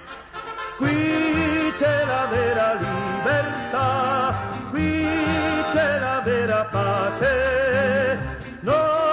Qui 0.78 1.74
c'è 1.78 2.06
la 2.06 2.26
vera 2.30 2.74
libertà, 2.74 4.36
qui 4.72 5.06
c'è 5.72 6.00
la 6.00 6.22
vera 6.24 6.66
pace, 6.66 8.20
no 8.62 9.10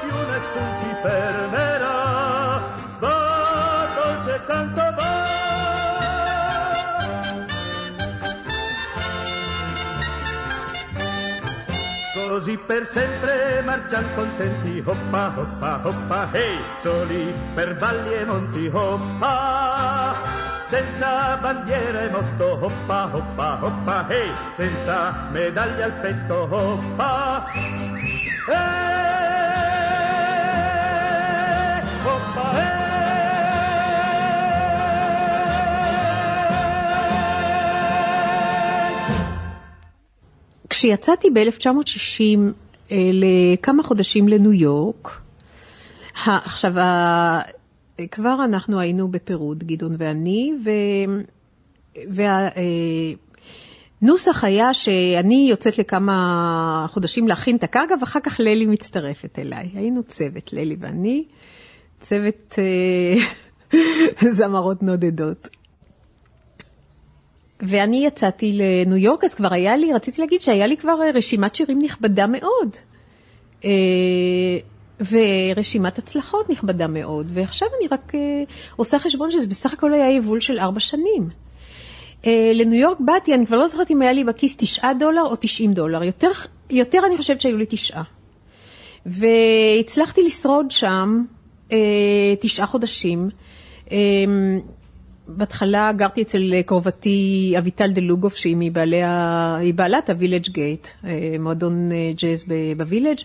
più 0.00 0.16
nessun 0.30 0.76
ci 0.78 0.94
fermerà, 1.00 1.41
Così 12.52 12.64
per 12.66 12.86
sempre 12.86 13.62
marcian 13.64 14.04
contenti, 14.14 14.82
hoppa, 14.84 15.32
hoppa, 15.34 15.80
hoppa, 15.82 16.28
hey, 16.32 16.58
soli 16.80 17.32
per 17.54 17.76
valli 17.78 18.12
e 18.12 18.24
monti, 18.26 18.66
hoppa, 18.70 20.14
senza 20.66 21.38
bandiera 21.38 22.02
e 22.02 22.08
motto, 22.10 22.58
hoppa, 22.60 23.08
hoppa, 23.10 23.58
hoppa, 23.64 24.06
hey, 24.08 24.30
senza 24.52 25.28
medaglia 25.30 25.86
al 25.86 25.92
petto, 25.92 26.46
hoppa, 26.50 27.46
eh, 27.54 29.11
כשיצאתי 40.82 41.30
ב-1960 41.30 42.38
אה, 42.90 42.96
לכמה 43.12 43.82
חודשים 43.82 44.28
לניו 44.28 44.52
יורק, 44.52 45.20
עכשיו, 46.24 46.72
כבר 48.10 48.36
אנחנו 48.44 48.80
היינו 48.80 49.08
בפירוד, 49.08 49.64
גדעון 49.64 49.94
ואני, 49.98 50.52
והנוסח 54.02 54.44
היה 54.44 54.74
שאני 54.74 55.46
יוצאת 55.50 55.78
לכמה 55.78 56.86
חודשים 56.88 57.28
להכין 57.28 57.56
את 57.56 57.64
הקרקע, 57.64 57.94
ואחר 58.00 58.20
כך 58.20 58.40
ללי 58.40 58.66
מצטרפת 58.66 59.38
אליי. 59.38 59.70
היינו 59.74 60.02
צוות, 60.02 60.52
ללי 60.52 60.76
ואני, 60.80 61.24
צוות 62.00 62.58
אה, 62.58 63.14
זמרות 64.36 64.82
נודדות. 64.82 65.48
ואני 67.62 68.06
יצאתי 68.06 68.52
לניו 68.52 68.96
יורק, 68.96 69.24
אז 69.24 69.34
כבר 69.34 69.54
היה 69.54 69.76
לי, 69.76 69.92
רציתי 69.92 70.20
להגיד 70.20 70.40
שהיה 70.40 70.66
לי 70.66 70.76
כבר 70.76 70.98
רשימת 71.14 71.54
שירים 71.54 71.78
נכבדה 71.82 72.26
מאוד. 72.26 72.76
אה, 73.64 73.70
ורשימת 75.10 75.98
הצלחות 75.98 76.50
נכבדה 76.50 76.86
מאוד, 76.86 77.30
ועכשיו 77.34 77.68
אני 77.78 77.88
רק 77.88 78.14
אה, 78.14 78.20
עושה 78.76 78.98
חשבון 78.98 79.30
שזה 79.30 79.46
בסך 79.46 79.72
הכל 79.72 79.92
היה 79.92 80.10
יבול 80.10 80.40
של 80.40 80.58
ארבע 80.58 80.80
שנים. 80.80 81.28
אה, 82.26 82.52
לניו 82.54 82.80
יורק 82.80 83.00
באתי, 83.00 83.34
אני 83.34 83.46
כבר 83.46 83.58
לא 83.58 83.66
זוכרת 83.66 83.90
אם 83.90 84.02
היה 84.02 84.12
לי 84.12 84.24
בכיס 84.24 84.56
תשעה 84.56 84.94
דולר 84.94 85.22
או 85.22 85.36
תשעים 85.40 85.72
דולר, 85.72 86.02
יותר, 86.02 86.30
יותר 86.70 86.98
אני 87.06 87.16
חושבת 87.16 87.40
שהיו 87.40 87.56
לי 87.56 87.66
תשעה. 87.68 88.02
והצלחתי 89.06 90.22
לשרוד 90.22 90.70
שם 90.70 91.24
אה, 91.72 91.78
תשעה 92.40 92.66
חודשים. 92.66 93.28
אה, 95.28 95.34
בהתחלה 95.36 95.92
גרתי 95.92 96.22
אצל 96.22 96.62
קרובתי 96.66 97.54
אביטל 97.58 97.90
דלוגוף, 97.90 98.36
שהיא 98.36 98.56
מבעלי 98.58 99.02
ה... 99.02 99.56
היא 99.56 99.74
בעלת 99.74 100.10
הווילג' 100.10 100.48
גייט, 100.48 100.88
מועדון 101.40 101.90
ג'אז 102.16 102.44
בווילג', 102.76 103.18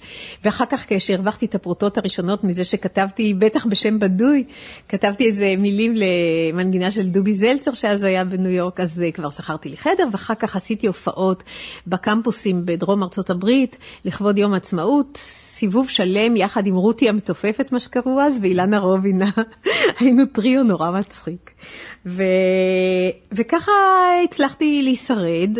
ואחר 0.43 0.65
כך 0.65 0.85
כשהרווחתי 0.87 1.45
את 1.45 1.55
הפרוטות 1.55 1.97
הראשונות 1.97 2.43
מזה 2.43 2.63
שכתבתי, 2.63 3.33
בטח 3.33 3.65
בשם 3.65 3.99
בדוי, 3.99 4.43
כתבתי 4.89 5.25
איזה 5.25 5.55
מילים 5.57 5.95
למנגינה 5.95 6.91
של 6.91 7.09
דובי 7.09 7.33
זלצר, 7.33 7.73
שאז 7.73 8.03
היה 8.03 8.25
בניו 8.25 8.51
יורק, 8.51 8.79
אז 8.79 9.03
כבר 9.13 9.29
שכרתי 9.29 9.69
לי 9.69 9.77
חדר, 9.77 10.07
ואחר 10.11 10.35
כך 10.35 10.55
עשיתי 10.55 10.87
הופעות 10.87 11.43
בקמפוסים 11.87 12.65
בדרום 12.65 13.03
ארצות 13.03 13.29
הברית, 13.29 13.77
לכבוד 14.05 14.37
יום 14.37 14.53
העצמאות. 14.53 15.19
סיבוב 15.57 15.89
שלם 15.89 16.35
יחד 16.35 16.67
עם 16.67 16.75
רותי 16.75 17.09
המתופפת, 17.09 17.71
מה 17.71 17.79
שקראו 17.79 18.21
אז, 18.21 18.39
ואילנה 18.41 18.79
רובינה. 18.79 19.29
היינו 19.99 20.25
טריו 20.25 20.63
נורא 20.63 20.91
מצחיק. 20.91 21.51
ו... 22.05 22.23
וככה 23.31 23.71
הצלחתי 24.23 24.81
להישרד, 24.83 25.57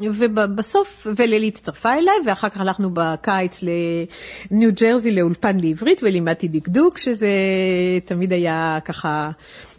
ובסוף, 0.00 1.06
ולילי 1.16 1.48
הצטרפה 1.48 1.94
אליי, 1.94 2.14
ואחר 2.26 2.48
כך 2.48 2.60
הלכנו 2.60 2.90
בקיץ 2.92 3.60
לניו 3.62 4.70
ג'רזי 4.80 5.10
לאולפן 5.10 5.60
לעברית, 5.60 6.00
ולימדתי 6.02 6.48
דקדוק, 6.48 6.98
שזה 6.98 7.28
תמיד 8.04 8.32
היה 8.32 8.78
ככה 8.84 9.30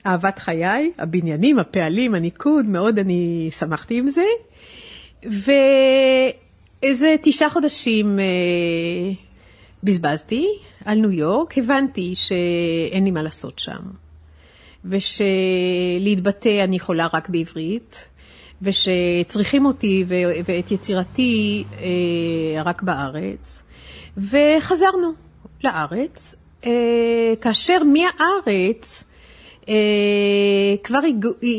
אהבת 0.05 0.39
חיי, 0.39 0.91
הבניינים, 0.97 1.59
הפעלים, 1.59 2.15
הניקוד, 2.15 2.65
מאוד 2.65 2.99
אני 2.99 3.49
שמחתי 3.59 3.97
עם 3.97 4.09
זה. 4.09 4.25
ו... 5.25 5.51
איזה 6.83 7.15
תשעה 7.21 7.49
חודשים 7.49 8.19
אה, 8.19 8.25
בזבזתי 9.83 10.47
על 10.85 10.97
ניו 10.97 11.11
יורק, 11.11 11.57
הבנתי 11.57 12.15
שאין 12.15 13.03
לי 13.03 13.11
מה 13.11 13.21
לעשות 13.21 13.59
שם, 13.59 13.81
ושלהתבטא 14.85 16.63
אני 16.63 16.75
יכולה 16.75 17.07
רק 17.13 17.29
בעברית, 17.29 18.05
ושצריכים 18.61 19.65
אותי 19.65 20.05
ואת 20.45 20.71
יצירתי 20.71 21.63
אה, 21.79 22.63
רק 22.63 22.81
בארץ, 22.81 23.63
וחזרנו 24.17 25.13
לארץ, 25.63 26.35
אה, 26.65 27.33
כאשר 27.41 27.77
מהארץ 27.83 29.03
כבר 30.83 30.99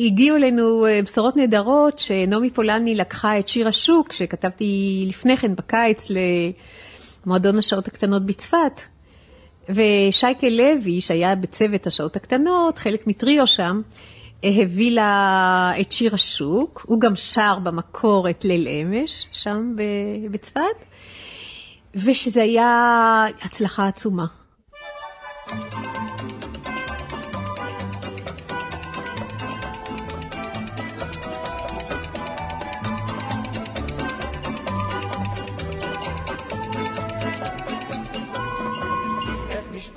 הגיעו 0.06 0.36
אלינו 0.36 0.86
uh, 0.86 1.04
בשורות 1.04 1.36
נהדרות 1.36 1.98
שנעמי 1.98 2.50
פולני 2.50 2.94
לקחה 2.94 3.38
את 3.38 3.48
שיר 3.48 3.68
השוק, 3.68 4.12
שכתבתי 4.12 5.04
לפני 5.08 5.36
כן 5.36 5.54
בקיץ 5.56 6.08
למועדון 7.26 7.58
השעות 7.58 7.88
הקטנות 7.88 8.26
בצפת, 8.26 8.80
ושייקה 9.68 10.48
לוי, 10.48 11.00
שהיה 11.00 11.34
בצוות 11.34 11.86
השעות 11.86 12.16
הקטנות, 12.16 12.78
חלק 12.78 13.06
מטריו 13.06 13.46
שם, 13.46 13.80
הביא 14.42 14.90
לה 14.90 15.72
את 15.80 15.92
שיר 15.92 16.14
השוק, 16.14 16.84
הוא 16.86 17.00
גם 17.00 17.16
שר 17.16 17.58
במקור 17.62 18.30
את 18.30 18.44
ליל 18.44 18.68
אמש, 18.68 19.24
שם 19.32 19.74
בצפת, 20.30 20.60
ושזה 21.94 22.42
היה 22.42 23.24
הצלחה 23.42 23.88
עצומה. 23.88 24.26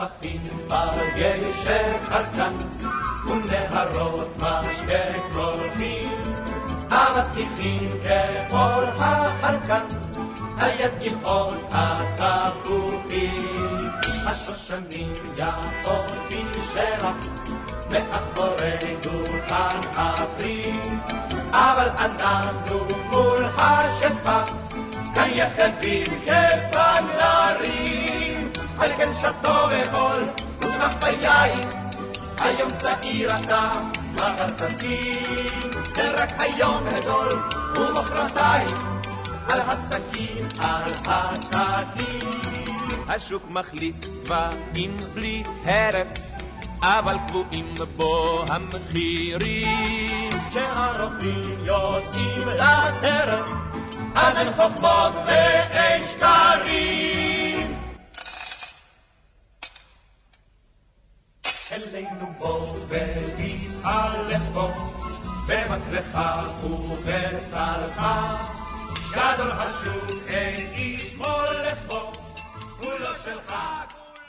משפחים 0.04 0.42
בגשר 0.68 1.88
חרקן 2.10 2.54
ונהרות 3.28 4.38
משקה 4.38 5.04
קרוחים 5.32 6.10
אבטיחים 6.90 7.92
ככל 8.04 8.84
החרקן 8.98 9.86
על 10.58 10.72
יד 10.80 10.92
גבעות 11.04 11.54
התפוחים 11.72 13.78
השושנים 14.26 15.14
יפות 15.38 16.06
בשרח 16.30 17.16
מאחורי 17.90 18.96
דוכן 19.02 19.80
הפרי 19.96 20.74
אבל 21.52 21.90
אנחנו 21.98 22.80
מול 23.10 23.46
השפע 23.58 24.44
כאן 25.16 25.30
יחדים 25.30 26.06
כסנדלרים 26.26 27.33
על 28.80 28.92
כן 28.98 29.10
שתו 29.14 29.68
וחול, 29.70 30.24
ושמח 30.60 30.94
ביין. 31.00 31.60
היום 32.40 32.70
צעיר 32.78 33.36
אתה, 33.36 33.72
מחר 34.14 34.48
תסכים, 34.48 35.72
כן 35.94 36.14
רק 36.18 36.30
היום 36.40 36.84
הזול, 36.88 37.40
ומחרתיים, 37.78 38.78
על 39.50 39.62
הסכין, 39.62 40.48
על 40.60 40.92
הסכין. 41.06 42.30
השוק 43.08 43.44
מחליף 43.50 43.96
צבעים 44.24 44.98
בלי 45.14 45.44
הרף, 45.66 46.08
אבל 46.82 47.16
קבועים 47.28 47.76
בו 47.96 48.46
המחירים. 48.48 50.30
כשהרוכבים 50.50 51.66
יוצאים 51.66 52.48
לטרף, 52.48 53.52
אז 54.16 54.38
אין 54.38 54.54
חוכמות 54.54 55.14
ואין 55.28 56.04
שקרים. 56.06 57.33
אלינו 61.96 62.26
בוא 62.38 62.68
ותתהלך 62.88 64.42
בו, 64.54 64.68
במקלך 65.48 66.20
ובסלך, 66.64 68.02
גזל 69.12 69.52
חשוב, 69.52 70.20
אין 70.28 70.68
איש 70.76 71.16
מולך 71.18 71.88
בו, 71.88 72.12
הוא 72.80 72.92
לא 73.00 73.10
שלך. 73.26 73.54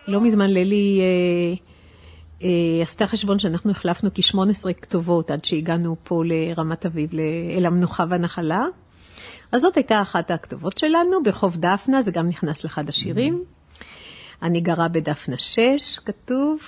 לא 0.08 0.20
מזמן 0.20 0.50
ללי 0.50 1.00
אה, 1.00 1.54
אה, 2.42 2.82
עשתה 2.82 3.06
חשבון 3.06 3.38
שאנחנו 3.38 3.70
החלפנו 3.70 4.10
כ-18 4.14 4.72
כתובות 4.72 5.30
עד 5.30 5.44
שהגענו 5.44 5.96
פה 6.04 6.22
לרמת 6.24 6.86
אביב, 6.86 7.10
אל 7.56 7.66
המנוחה 7.66 8.04
והנחלה. 8.08 8.64
אז 9.52 9.60
זאת 9.60 9.76
הייתה 9.76 10.02
אחת 10.02 10.30
הכתובות 10.30 10.78
שלנו, 10.78 11.22
ברחוב 11.22 11.56
דפנה, 11.56 12.02
זה 12.02 12.10
גם 12.10 12.28
נכנס 12.28 12.64
לאחד 12.64 12.88
השירים. 12.88 13.44
אני 14.42 14.60
גרה 14.60 14.88
בדפנה 14.88 15.36
6, 15.38 15.98
כתוב. 16.04 16.58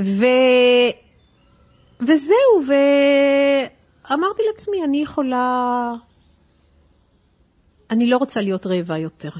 ו... 0.00 0.24
וזהו, 2.00 2.62
ואמרתי 2.66 4.42
לעצמי, 4.52 4.84
אני 4.84 5.02
יכולה... 5.02 5.92
אני 7.90 8.06
לא 8.06 8.16
רוצה 8.16 8.40
להיות 8.40 8.66
רעבה 8.66 8.98
יותר. 8.98 9.30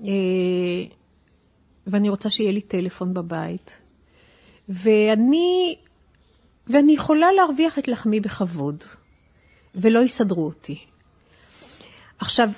אה, 0.00 0.06
ואני 1.86 2.08
רוצה 2.08 2.30
שיהיה 2.30 2.52
לי 2.52 2.60
טלפון 2.60 3.14
בבית. 3.14 3.78
ואני, 4.68 5.76
ואני 6.66 6.92
יכולה 6.92 7.32
להרוויח 7.32 7.78
את 7.78 7.88
לחמי 7.88 8.20
בכבוד, 8.20 8.84
ולא 9.74 9.98
יסדרו 9.98 10.44
אותי. 10.46 10.84
עכשיו, 12.18 12.50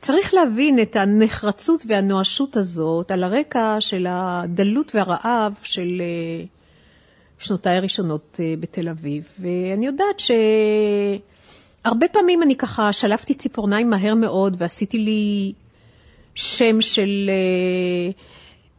צריך 0.00 0.34
להבין 0.34 0.82
את 0.82 0.96
הנחרצות 0.96 1.82
והנואשות 1.86 2.56
הזאת 2.56 3.10
על 3.10 3.24
הרקע 3.24 3.76
של 3.80 4.06
הדלות 4.08 4.94
והרעב 4.94 5.52
של 5.62 6.00
אה, 6.00 6.44
שנותיי 7.38 7.76
הראשונות 7.76 8.40
אה, 8.40 8.54
בתל 8.60 8.88
אביב. 8.88 9.24
ואני 9.38 9.86
יודעת 9.86 10.22
שהרבה 11.84 12.08
פעמים 12.08 12.42
אני 12.42 12.56
ככה 12.56 12.92
שלפתי 12.92 13.34
ציפורניים 13.34 13.90
מהר 13.90 14.14
מאוד 14.14 14.56
ועשיתי 14.58 14.98
לי 14.98 15.52
שם 16.34 16.80
של 16.80 17.30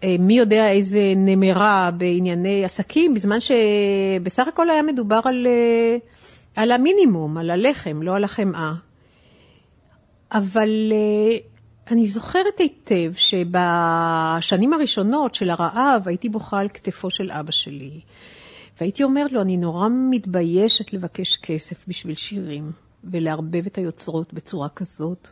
אה, 0.04 0.16
מי 0.20 0.38
יודע 0.38 0.72
איזה 0.72 1.14
נמרה 1.16 1.92
בענייני 1.98 2.66
עסקים, 2.66 3.14
בזמן 3.14 3.38
שבסך 3.40 4.48
הכל 4.48 4.70
היה 4.70 4.82
מדובר 4.82 5.20
על, 5.24 5.48
על 6.56 6.72
המינימום, 6.72 7.38
על 7.38 7.50
הלחם, 7.52 8.04
לא 8.04 8.16
על 8.16 8.24
החמאה. 8.24 8.74
אבל 10.32 10.92
אה, 10.92 11.38
אני 11.92 12.08
זוכרת 12.08 12.60
היטב 12.60 13.14
שבשנים 13.14 14.74
הראשונות 14.74 15.36
של 15.36 15.50
הרעב 15.50 16.08
הייתי 16.08 16.30
בוכה 16.30 16.60
על 16.60 16.70
כתפו 16.70 17.10
של 17.10 17.32
אבא 17.32 17.52
שלי. 17.52 18.02
והייתי 18.80 19.04
אומרת 19.04 19.32
לו, 19.32 19.42
אני 19.42 19.58
נורא 19.58 19.88
מתביישת 20.10 20.94
לבקש 20.94 21.38
כסף 21.38 21.88
בשביל 21.88 22.16
שירים 22.16 22.72
ולערבב 23.04 23.66
את 23.66 23.78
היוצרות 23.78 24.34
בצורה 24.34 24.70
כזאת. 24.70 25.28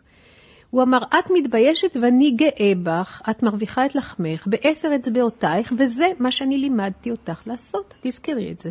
הוא 0.70 0.84
אמר, 0.84 0.98
את 1.04 1.32
מתביישת 1.34 1.98
ואני 2.02 2.32
גאה 2.32 2.72
בך, 2.84 3.22
את 3.30 3.44
מרוויחה 3.44 3.86
את 3.86 3.96
לחמך 3.96 4.48
בעשר 4.48 4.92
אצבעותייך, 4.96 5.74
וזה 5.78 6.08
מה 6.20 6.32
שאני 6.32 6.58
לימדתי 6.58 7.12
אותך 7.12 7.48
לעשות, 7.48 7.94
תזכרי 8.02 8.52
את 8.52 8.62
זה. 8.62 8.70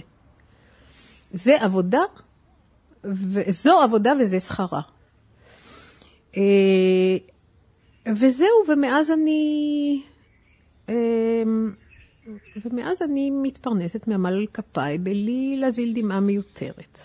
זה 1.32 1.56
עבודה, 1.60 2.02
וזו 3.04 3.80
עבודה 3.80 4.12
וזה 4.20 4.40
שכרה. 4.40 4.80
אה, 6.36 7.16
וזהו, 8.16 8.64
ומאז 8.68 9.10
אני... 9.10 10.02
אה, 10.88 10.94
ומאז 12.64 13.02
אני 13.02 13.30
מתפרנסת 13.30 14.08
מעמל 14.08 14.32
על 14.32 14.46
כפיי 14.54 14.98
בלי 14.98 15.56
להזיל 15.56 15.92
דמעה 15.94 16.20
מיותרת. 16.20 16.98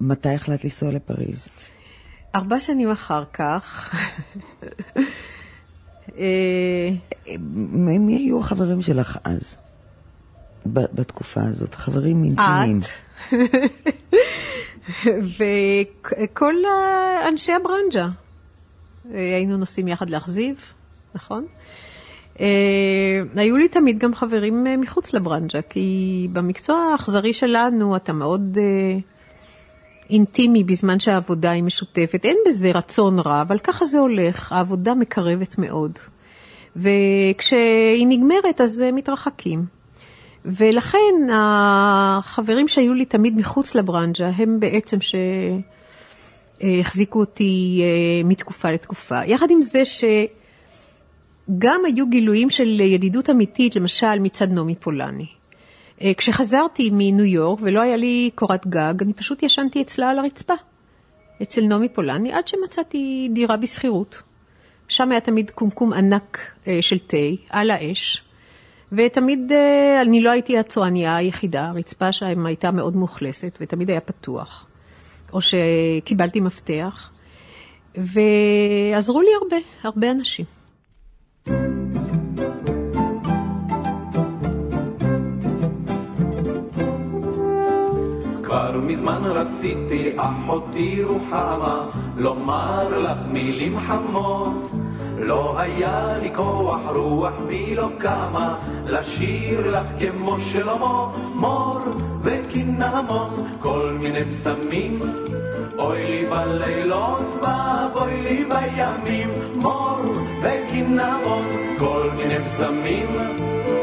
מתי 0.00 0.28
החלטת 0.28 0.64
לנסוע 0.64 0.90
לפריז? 0.90 1.48
ארבע 2.34 2.60
שנים 2.60 2.90
אחר 2.90 3.24
כך, 3.32 3.94
אה, 6.18 6.90
מי 7.38 8.16
היו 8.16 8.40
החברים 8.40 8.82
שלך 8.82 9.18
אז? 9.24 9.56
בתקופה 10.66 11.40
הזאת, 11.42 11.74
חברים 11.74 12.24
אינטימיים. 12.24 12.80
את 12.80 13.34
וכל 15.38 16.54
אנשי 17.28 17.52
הברנז'ה. 17.52 18.08
היינו 19.10 19.56
נוסעים 19.56 19.88
יחד 19.88 20.10
לאכזיב, 20.10 20.56
נכון? 21.14 21.46
אה, 22.40 23.22
היו 23.36 23.56
לי 23.56 23.68
תמיד 23.68 23.98
גם 23.98 24.14
חברים 24.14 24.66
אה, 24.66 24.76
מחוץ 24.76 25.12
לברנז'ה, 25.12 25.62
כי 25.70 26.28
במקצוע 26.32 26.76
האכזרי 26.76 27.32
שלנו 27.32 27.96
אתה 27.96 28.12
מאוד 28.12 28.58
אה, 28.60 28.98
אינטימי 30.10 30.64
בזמן 30.64 31.00
שהעבודה 31.00 31.50
היא 31.50 31.62
משותפת. 31.62 32.20
אין 32.24 32.36
בזה 32.48 32.70
רצון 32.74 33.18
רע, 33.18 33.42
אבל 33.42 33.58
ככה 33.58 33.84
זה 33.84 33.98
הולך, 33.98 34.52
העבודה 34.52 34.94
מקרבת 34.94 35.58
מאוד. 35.58 35.98
וכשהיא 36.76 38.06
נגמרת 38.06 38.60
אז 38.60 38.80
אה, 38.80 38.92
מתרחקים. 38.92 39.64
ולכן 40.44 41.28
החברים 41.32 42.68
שהיו 42.68 42.94
לי 42.94 43.04
תמיד 43.04 43.36
מחוץ 43.36 43.74
לברנז'ה 43.74 44.30
הם 44.36 44.60
בעצם 44.60 45.00
שהחזיקו 46.62 47.20
אותי 47.20 47.82
אה, 47.82 48.28
מתקופה 48.28 48.70
לתקופה. 48.70 49.24
יחד 49.26 49.50
עם 49.50 49.62
זה 49.62 49.82
שגם 49.84 51.80
היו 51.84 52.08
גילויים 52.08 52.50
של 52.50 52.80
ידידות 52.80 53.30
אמיתית, 53.30 53.76
למשל 53.76 54.18
מצד 54.20 54.50
נעמי 54.50 54.74
פולני. 54.74 55.26
אה, 56.02 56.14
כשחזרתי 56.16 56.90
מניו 56.92 57.24
יורק 57.24 57.60
ולא 57.62 57.80
היה 57.80 57.96
לי 57.96 58.30
קורת 58.34 58.66
גג, 58.66 58.94
אני 59.02 59.12
פשוט 59.12 59.42
ישנתי 59.42 59.82
אצלה 59.82 60.10
על 60.10 60.18
הרצפה, 60.18 60.54
אצל 61.42 61.60
נעמי 61.60 61.88
פולני, 61.88 62.32
עד 62.32 62.48
שמצאתי 62.48 63.28
דירה 63.32 63.56
בשכירות. 63.56 64.22
שם 64.88 65.10
היה 65.10 65.20
תמיד 65.20 65.50
קומקום 65.50 65.92
ענק 65.92 66.38
אה, 66.68 66.78
של 66.80 66.98
תה 66.98 67.16
על 67.50 67.70
האש. 67.70 68.22
ותמיד, 68.92 69.52
אני 70.02 70.20
לא 70.20 70.30
הייתי 70.30 70.58
הצועניה 70.58 71.16
היחידה, 71.16 71.68
הרצפה 71.68 72.12
שם 72.12 72.46
הייתה 72.46 72.70
מאוד 72.70 72.96
מאוכלסת 72.96 73.58
ותמיד 73.60 73.90
היה 73.90 74.00
פתוח, 74.00 74.66
או 75.32 75.38
שקיבלתי 75.40 76.40
מפתח, 76.40 77.10
ועזרו 77.94 79.20
לי 79.20 79.30
הרבה, 79.42 79.56
הרבה 79.82 80.10
אנשים. 80.10 80.44
כבר 88.42 88.80
מזמן 88.80 89.22
רציתי, 89.24 90.12
אחותי 90.16 91.02
רוחמה, 91.02 91.90
לומר 92.16 92.98
לך 92.98 93.18
מילים 93.32 93.80
חמות. 93.80 94.81
לא 95.22 95.54
היה 95.60 96.12
לי 96.22 96.30
כוח 96.34 96.80
רוח 96.94 97.32
בי 97.48 97.74
לא 97.74 97.88
קמה, 97.98 98.54
לשיר 98.84 99.70
לך 99.70 99.86
כמו 100.00 100.36
שלמה, 100.40 101.12
מור 101.34 101.78
וקינמון, 102.22 103.46
כל 103.60 103.96
מיני 104.00 104.24
פסמים. 104.24 105.00
אוי 105.78 106.06
לי 106.06 106.26
בלילות, 106.26 107.20
ואבוי 107.42 108.22
לי 108.22 108.44
בימים, 108.44 109.30
מור 109.54 110.00
וקינמון, 110.42 111.46
כל 111.78 112.08
מיני 112.16 112.44
פסמים. 112.44 113.06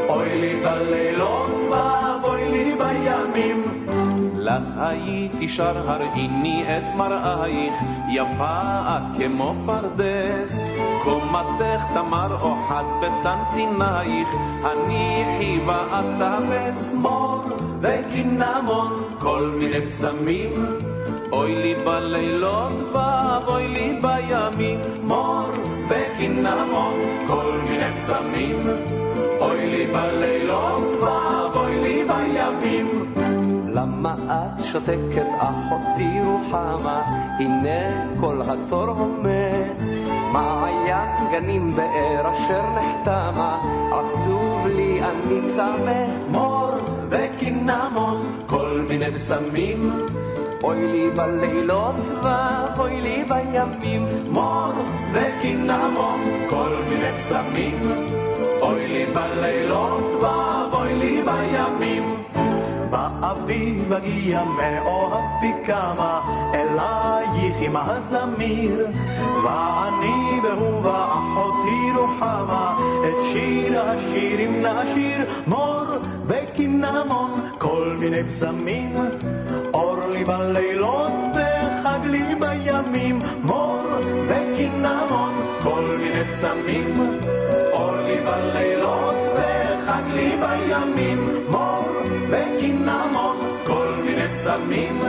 אוי 0.08 0.40
לי 0.40 0.60
בלילות, 0.64 1.50
ואבוי 1.70 2.50
לי 2.50 2.74
בימים. 2.78 3.79
לך 4.50 4.78
הייתי 4.78 5.48
שר 5.48 5.90
הראיני 5.90 6.64
את 6.64 6.98
מראייך, 6.98 7.74
יפה 8.08 8.60
את 8.86 9.16
כמו 9.16 9.54
פרדס. 9.66 10.62
קומתך 11.04 11.92
תמר 11.94 12.36
אוחז 12.40 12.84
בסן 13.02 13.38
סינייך, 13.52 14.28
הניחי 14.62 15.60
ואת 15.66 16.04
תאפס 16.18 16.90
מור 16.94 17.40
וקינמון, 17.80 18.92
כל 19.18 19.50
מיני 19.58 19.86
פסמים. 19.86 20.52
אוי 21.32 21.54
לי 21.54 21.74
בלילות 21.74 22.90
ואבוי 22.92 23.68
לי 23.68 24.00
בימים, 24.02 24.80
מור 25.02 25.50
וקינמון, 25.88 26.94
כל 27.26 27.52
מיני 27.68 27.94
פסמים. 27.94 28.62
אוי 29.40 29.66
לי 29.66 29.86
בלילות 29.86 30.82
ואבוי 31.02 31.80
לי 31.80 32.04
בימים. 32.04 32.99
למה 34.00 34.14
את 34.28 34.64
שותקת 34.64 35.26
אחותי 35.38 36.20
רוחמה, 36.24 37.02
הנה 37.38 38.06
כל 38.20 38.40
התור 38.48 38.86
עומד. 38.88 39.82
מעיין 40.32 41.30
גנים 41.32 41.66
באר 41.76 42.32
אשר 42.32 42.62
נחתמה, 42.70 43.58
עצוב 43.92 44.66
לי 44.66 45.00
אני 45.02 45.52
צמא. 45.54 46.02
מור 46.30 46.70
וקינמון, 47.10 48.22
כל 48.46 48.86
מיני 48.88 49.10
בשמים. 49.10 49.90
אוי 50.62 50.88
לי 50.92 51.10
בלילות 51.10 51.96
ואוי 52.22 53.00
לי 53.00 53.24
בימים. 53.28 54.08
מור 54.30 54.72
וקינמון, 55.12 56.20
כל 56.48 56.76
מיני 56.88 57.12
בשמים. 57.18 57.80
אוי 58.62 58.88
לי 58.88 59.06
בלילות 59.06 60.22
ואוי 60.22 60.94
לי 60.94 61.22
בימים. 61.22 62.09
באה 63.30 63.38
האביב 63.38 63.92
הגיע 63.92 64.42
מאוהב 64.44 65.24
פי 65.40 65.52
כמה, 65.66 66.20
אלייך 66.54 67.56
עם 67.60 67.76
הזמיר. 67.76 68.86
ואני 69.44 70.40
והוא 70.42 70.86
ואחותי 70.86 71.90
רוחמה, 71.96 72.76
את 73.00 73.14
שיר 73.32 73.80
השירים 73.80 74.66
נשיר, 74.66 75.18
מור 75.46 75.82
וקינמון, 76.26 77.30
כל 77.58 77.96
מיני 77.98 78.24
פסמים. 78.24 78.94
אור 79.74 79.96
לי 80.08 80.24
בלילות 80.24 81.12
וחג 81.30 82.00
לי 82.04 82.34
בימים, 82.40 83.18
מור 83.42 83.78
וקינמון, 84.28 85.34
כל 85.62 85.96
מיני 86.00 86.24
פסמים. 86.30 87.12
אור 87.72 87.96
לי 87.96 88.20
בלילות 88.20 89.16
וחג 89.34 90.02
לי 90.14 90.36
בימים, 90.40 91.28
מור 91.50 91.79
פסמים. 94.40 95.00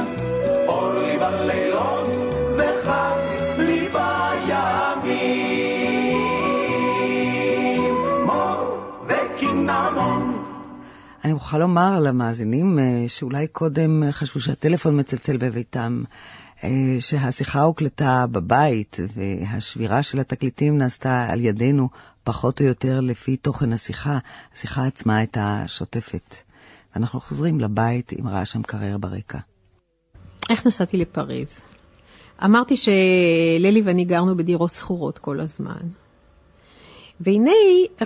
אור 0.68 0.94
לי 0.94 1.18
בלילות 1.18 2.10
וחג 2.58 3.18
לי 3.58 3.90
בימים, 3.90 5.16
מור 8.26 8.78
וקינמון. 9.08 10.46
אני 11.24 11.34
מוכרחה 11.34 11.58
לומר 11.58 12.00
למאזינים 12.00 12.80
אה, 12.80 13.06
שאולי 13.08 13.48
קודם 13.48 14.04
חשבו 14.12 14.40
שהטלפון 14.42 15.00
מצלצל 15.00 15.38
בביתם, 15.38 16.04
אה, 16.64 16.70
שהשיחה 17.00 17.62
הוקלטה 17.62 18.26
בבית 18.32 18.98
והשבירה 19.16 20.04
של 20.04 20.20
התקליטים 20.20 20.78
נעשתה 20.78 21.28
על 21.30 21.42
ידינו 21.42 21.90
פחות 22.24 22.62
או 22.62 22.66
יותר 22.66 23.00
לפי 23.00 23.38
תוכן 23.38 23.74
השיחה. 23.74 24.18
השיחה 24.56 24.86
עצמה 24.86 25.18
הייתה 25.18 25.64
שוטפת. 25.68 26.51
ואנחנו 26.96 27.22
חוזרים 27.22 27.60
לבית 27.60 28.12
עם 28.12 28.28
רעש 28.28 28.56
המקרר 28.56 28.98
ברקע. 28.98 29.40
איך 30.50 30.68
נסעתי 30.68 30.98
לפריז? 30.98 31.62
אמרתי 32.46 32.76
שללי 32.78 33.82
ואני 33.86 34.06
גרנו 34.06 34.38
בדירות 34.38 34.72
שכורות 34.72 35.20
כל 35.20 35.40
הזמן. 35.40 35.82
והנה 37.20 37.52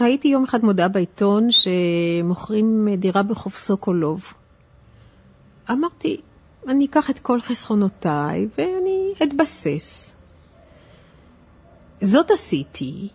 ראיתי 0.01 0.27
יום 0.27 0.43
אחד 0.43 0.65
מודעה 0.65 0.87
בעיתון 0.87 1.47
שמוכרים 1.51 2.87
דירה 2.97 3.23
בחוף 3.23 3.55
סוקולוב. 3.55 4.23
אמרתי, 5.71 6.21
אני 6.67 6.85
אקח 6.85 7.09
את 7.09 7.19
כל 7.19 7.41
חסכונותיי 7.41 8.47
ואני 8.57 9.13
אתבסס. 9.23 10.13
זאת 12.01 12.31
עשיתי, 12.31 13.07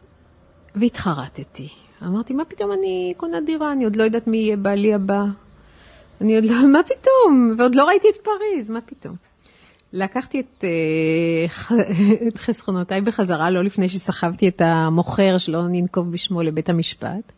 והתחרטתי. 0.74 1.68
אמרתי, 2.02 2.34
מה 2.34 2.44
פתאום 2.44 2.72
אני 2.72 3.14
קונה 3.16 3.40
דירה? 3.40 3.72
אני 3.72 3.84
עוד 3.84 3.96
לא 3.96 4.04
יודעת 4.04 4.26
מי 4.26 4.36
יהיה 4.36 4.56
בעלי 4.56 4.94
הבא. 4.94 5.24
אני 6.20 6.34
עוד 6.34 6.44
לא, 6.44 6.66
מה 6.72 6.82
פתאום? 6.82 7.54
ועוד 7.58 7.74
לא 7.74 7.84
ראיתי 7.84 8.08
את 8.08 8.16
פריז, 8.16 8.70
מה 8.70 8.80
פתאום? 8.80 9.16
לקחתי 9.92 10.40
את, 10.40 10.64
אה, 10.64 11.76
את 12.28 12.38
חסכונותיי 12.38 13.00
בחזרה, 13.00 13.50
לא 13.50 13.64
לפני 13.64 13.88
שסחבתי 13.88 14.48
את 14.48 14.60
המוכר, 14.60 15.38
שלא 15.38 15.62
ננקוב 15.68 16.12
בשמו, 16.12 16.42
לבית 16.42 16.68
המשפט. 16.68 17.32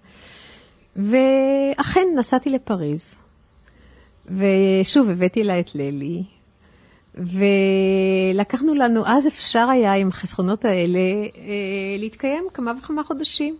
ואכן, 0.97 2.09
נסעתי 2.17 2.51
לפריז. 2.51 3.15
ושוב, 4.27 5.11
הבאתי 5.11 5.45
לה 5.45 5.61
את 5.61 5.75
ללי. 5.75 6.23
ולקחנו 8.35 8.75
לנו, 8.75 9.07
אז 9.07 9.27
אפשר 9.27 9.69
היה 9.71 9.95
עם 9.95 10.09
החסכונות 10.09 10.65
האלה 10.65 10.99
אה, 10.99 11.97
להתקיים 11.99 12.45
כמה 12.55 12.73
וכמה 12.79 13.05
חודשים. 13.05 13.57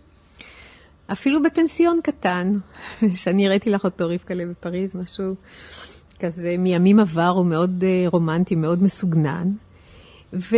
אפילו 1.13 1.43
בפנסיון 1.43 1.99
קטן, 2.03 2.57
שאני 3.21 3.47
הראיתי 3.47 3.69
לך 3.69 3.83
אותו, 3.83 4.09
רבקלה, 4.09 4.45
בפריז, 4.45 4.95
משהו 4.95 5.35
כזה 6.19 6.55
מימים 6.59 6.99
עברו, 6.99 7.43
מאוד 7.43 7.83
אה, 7.83 8.05
רומנטי, 8.07 8.55
מאוד 8.55 8.83
מסוגנן. 8.83 9.51
וזהו, 10.33 10.51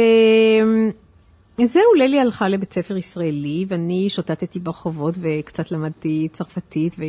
ללי 1.97 2.19
הלכה 2.19 2.47
לבית 2.47 2.73
ספר 2.73 2.97
ישראלי, 2.97 3.65
ואני 3.67 4.09
שוטטתי 4.09 4.59
ברחובות 4.59 5.15
וקצת 5.21 5.71
למדתי 5.71 6.27
צרפתית, 6.33 6.95
ו... 6.99 7.03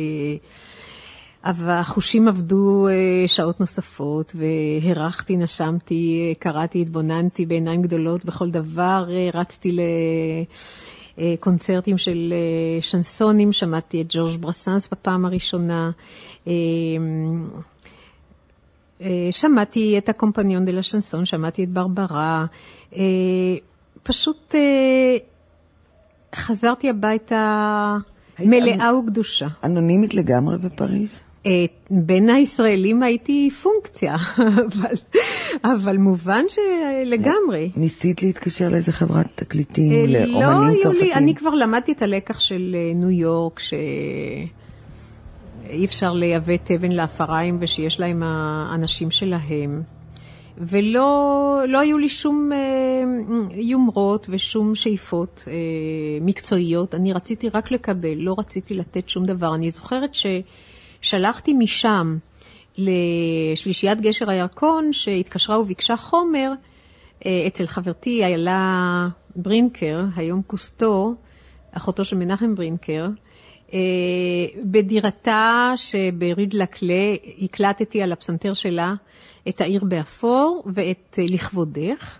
אבל 1.43 1.69
החושים 1.69 2.27
עבדו 2.27 2.87
אה, 2.87 3.27
שעות 3.27 3.59
נוספות, 3.59 4.35
והרחתי, 4.35 5.37
נשמתי, 5.37 6.25
אה, 6.29 6.33
קראתי, 6.39 6.81
התבוננתי 6.81 7.45
בעיניים 7.45 7.81
גדולות 7.81 8.25
בכל 8.25 8.49
דבר, 8.49 9.09
רצתי 9.33 9.71
לקונצרטים 11.17 11.97
של 11.97 12.33
אה, 12.33 12.81
שנסונים, 12.81 13.53
שמעתי 13.53 14.01
את 14.01 14.05
ג'ורג' 14.09 14.41
ברסנס 14.41 14.89
בפעם 14.91 15.25
הראשונה. 15.25 15.91
אה, 16.47 16.53
אה, 19.01 19.27
שמעתי 19.31 19.97
את 19.97 20.09
הקומפניון 20.09 20.65
דה 20.65 20.71
לה 20.71 20.83
שנסון, 20.83 21.25
שמעתי 21.25 21.63
את 21.63 21.69
ברברה. 21.69 22.45
אה, 22.95 23.01
פשוט 24.03 24.55
אה, 24.55 25.17
חזרתי 26.35 26.89
הביתה 26.89 27.97
מלאה 28.39 28.95
וגדושה. 28.95 29.47
אנונימית 29.63 30.13
לגמרי 30.13 30.57
בפריז? 30.57 31.19
אה, 31.47 31.65
בין 31.91 32.29
הישראלים 32.29 33.03
הייתי 33.03 33.49
פונקציה, 33.49 34.15
אבל, 34.65 34.95
אבל 35.63 35.97
מובן 35.97 36.43
שלגמרי. 36.47 37.71
ניסית 37.75 38.23
להתקשר 38.23 38.69
לאיזה 38.69 38.91
חברת 38.91 39.27
תקליטים, 39.35 40.15
אה, 40.15 40.25
לא 40.25 40.41
לאומנים 40.41 40.69
היו 40.69 40.91
לי, 40.91 40.99
צרפתים? 40.99 41.13
אני 41.15 41.35
כבר 41.35 41.49
למדתי 41.49 41.91
את 41.91 42.01
הלקח 42.01 42.39
של 42.39 42.75
אה, 42.79 42.91
ניו 42.95 43.09
יורק, 43.09 43.59
שאי 43.59 44.45
אפשר 45.85 46.13
לייבא 46.13 46.55
תבן 46.63 46.91
לאפריים 46.91 47.57
ושיש 47.61 47.99
להם 47.99 48.23
האנשים 48.23 49.11
שלהם. 49.11 49.81
ולא 50.57 51.61
לא 51.67 51.79
היו 51.79 51.97
לי 51.97 52.09
שום 52.09 52.51
אה, 52.53 53.03
יומרות 53.55 54.27
ושום 54.29 54.75
שאיפות 54.75 55.43
אה, 55.47 55.53
מקצועיות, 56.21 56.95
אני 56.95 57.13
רציתי 57.13 57.49
רק 57.49 57.71
לקבל, 57.71 58.13
לא 58.15 58.35
רציתי 58.37 58.73
לתת 58.73 59.09
שום 59.09 59.25
דבר. 59.25 59.55
אני 59.55 59.71
זוכרת 59.71 60.15
ששלחתי 61.07 61.53
משם 61.53 62.17
לשלישיית 62.77 64.01
גשר 64.01 64.29
הירקון, 64.29 64.93
שהתקשרה 64.93 65.59
וביקשה 65.59 65.97
חומר, 65.97 66.51
אה, 67.25 67.43
אצל 67.47 67.67
חברתי 67.67 68.23
איילה 68.23 69.07
ברינקר, 69.35 70.05
היום 70.15 70.41
קוסטו, 70.41 71.15
אחותו 71.71 72.05
של 72.05 72.17
מנחם 72.17 72.55
ברינקר, 72.55 73.07
אה, 73.73 73.79
בדירתה 74.63 75.73
שבריד 75.75 76.53
לקלה 76.53 77.15
הקלטתי 77.41 78.01
על 78.01 78.11
הפסנתר 78.11 78.53
שלה 78.53 78.93
את 79.49 79.61
העיר 79.61 79.83
באפור 79.83 80.63
ואת 80.73 81.19
אה, 81.19 81.25
לכבודך. 81.29 82.17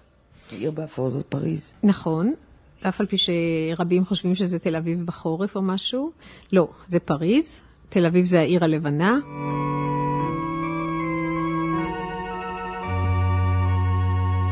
עיר 0.52 0.72
באפור 0.72 1.10
זאת 1.10 1.26
פריז. 1.26 1.72
נכון, 1.84 2.34
אף 2.82 3.00
על 3.00 3.06
פי 3.06 3.16
שרבים 3.18 4.06
חושבים 4.06 4.36
שזה 4.36 4.60
תל 4.60 4.76
אביב 4.76 5.06
בחורף 5.06 5.56
או 5.56 5.62
משהו. 5.62 6.12
לא, 6.52 6.68
זה 6.90 7.00
פריז, 7.00 7.62
תל 7.90 8.06
אביב 8.06 8.26
זה 8.26 8.40
העיר 8.40 8.64
הלבנה. 8.64 9.18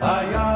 ay, 0.00 0.34
ay. 0.34 0.51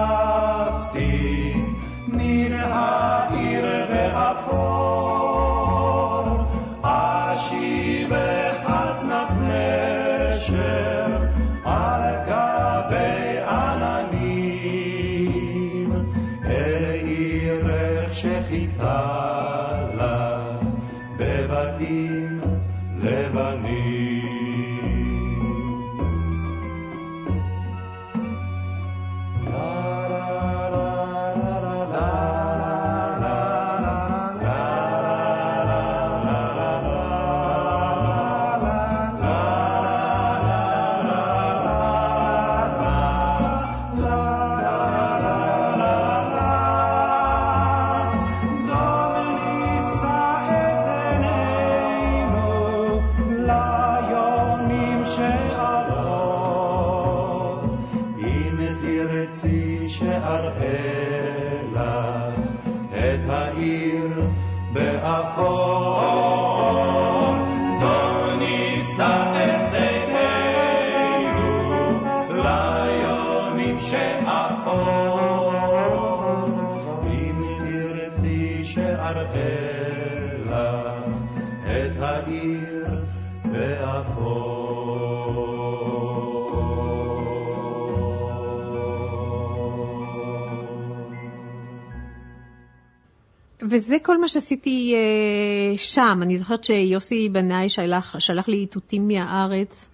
וזה 93.87 93.97
כל 94.03 94.21
מה 94.21 94.29
שעשיתי 94.29 94.95
אה, 94.95 95.79
שם. 95.79 96.19
אני 96.23 96.39
זוכרת 96.39 96.65
שיוסי 96.65 97.29
בנאי 97.29 97.69
שלח, 97.69 98.19
שלח 98.19 98.49
לי 98.49 98.57
איתותים 98.57 99.09
מהארץ. 99.09 99.89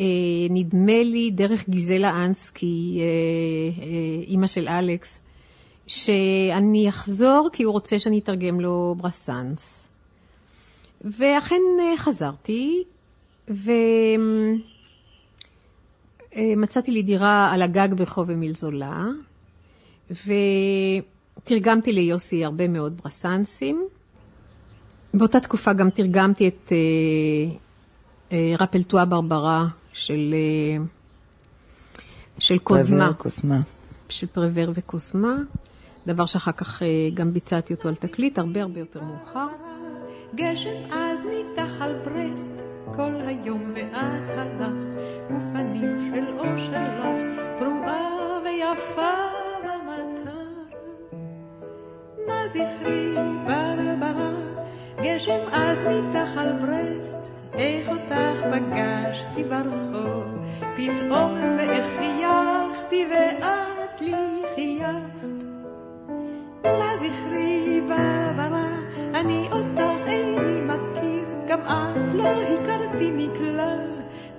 אה, 0.00 0.04
נדמה 0.50 1.02
לי 1.02 1.30
דרך 1.30 1.68
גיזלה 1.68 2.24
אנסקי, 2.24 2.98
אה, 3.00 3.04
אה, 3.82 4.24
אימא 4.26 4.46
של 4.46 4.68
אלכס, 4.68 5.20
שאני 5.86 6.88
אחזור 6.88 7.48
כי 7.52 7.62
הוא 7.62 7.72
רוצה 7.72 7.98
שאני 7.98 8.18
אתרגם 8.18 8.60
לו 8.60 8.94
ברסאנס. 8.98 9.88
ואכן 11.04 11.62
אה, 11.80 11.96
חזרתי, 11.96 12.84
ומצאתי 16.36 16.90
לי 16.90 17.02
דירה 17.02 17.52
על 17.52 17.62
הגג 17.62 17.88
ברחוב 17.96 18.30
אמיל 18.30 18.54
זולה, 18.54 19.04
ותרגמתי 21.46 21.92
ליוסי 21.92 22.44
הרבה 22.44 22.68
מאוד 22.68 23.00
ברסנסים. 23.04 23.88
באותה 25.14 25.40
תקופה 25.40 25.72
גם 25.72 25.90
תרגמתי 25.90 26.48
את 26.48 26.72
אה, 26.72 27.56
אה, 28.32 28.54
רפלטואה 28.58 29.04
ברברה 29.04 29.66
של, 29.92 30.34
אה, 30.34 30.84
של 32.38 32.58
קוזמה. 32.58 33.10
של 34.08 34.26
פרבר 34.26 34.70
וקוסמה, 34.74 35.36
דבר 36.06 36.26
שאחר 36.26 36.52
כך 36.52 36.82
אה, 36.82 36.88
גם 37.14 37.32
ביצעתי 37.32 37.74
אותו 37.74 37.88
על 37.88 37.94
תקליט, 37.94 38.38
הרבה 38.38 38.62
הרבה 38.62 38.80
יותר 38.80 39.00
מאוחר. 39.02 39.46
גשם 40.34 40.92
אז 40.92 41.18
ניתח 41.30 41.70
על 41.80 41.94
ברסט, 42.04 42.62
כל 42.94 43.14
היום 43.26 43.72
ואת 43.74 43.92
הלכת, 43.92 44.72
ופנים 45.26 46.10
של 46.10 46.38
אור 46.38 46.56
שלך, 46.56 47.06
פרועה 47.58 48.40
ויפה 48.44 49.45
זכרי 52.48 53.14
ברברה, 53.46 54.30
גשם 55.02 55.40
אז 55.52 55.78
ניתח 55.78 56.30
על 56.36 56.52
ברסט, 56.52 57.32
איך 57.54 57.88
אותך 57.88 58.42
פגשתי 58.52 59.44
ברחוב, 59.44 60.24
פתאום 60.76 61.34
ואיך 61.58 61.86
חייכתי 61.98 63.06
ואת 63.10 64.00
לי 64.00 64.42
חייכת. 64.54 65.44
נא 66.64 66.96
זכרי 66.96 67.80
ברברה, 67.80 68.66
אני 69.14 69.48
אותך 69.52 70.06
איני 70.06 70.60
מכיר, 70.60 71.24
גם 71.48 71.60
את 71.60 72.14
לא 72.14 72.28
הכרתי 72.42 73.10
מכלל. 73.12 73.86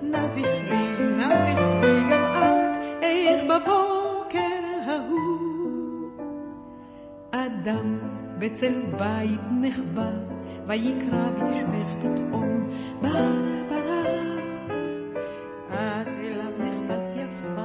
נא 0.02 0.26
זכרי, 0.28 0.96
נא 0.98 1.46
זכרי 1.46 2.04
גם 2.10 2.32
את, 2.34 2.78
איך 3.02 3.44
בבוקר 3.44 4.64
ההוא. 4.86 5.27
אדם 7.30 7.98
בצל 8.38 8.82
בית 8.98 9.40
נחבא, 9.60 10.10
ויקרא 10.66 11.28
בשמך 11.36 11.88
פתאום, 11.98 12.70
ברברה. 13.02 14.02
את 15.68 16.08
אליו 16.18 16.52
נחפשת 16.58 17.16
יפה. 17.16 17.62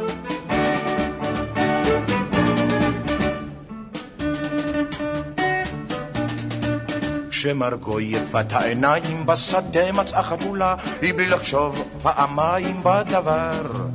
שמרגו 7.31 7.99
יפת 7.99 8.53
העיניים 8.53 9.25
בשדה 9.25 9.91
מצאה 9.91 10.23
חתולה, 10.23 10.75
היא 11.01 11.13
בלי 11.13 11.29
לחשוב 11.29 11.83
פעמיים 12.03 12.79
בדבר. 12.83 13.92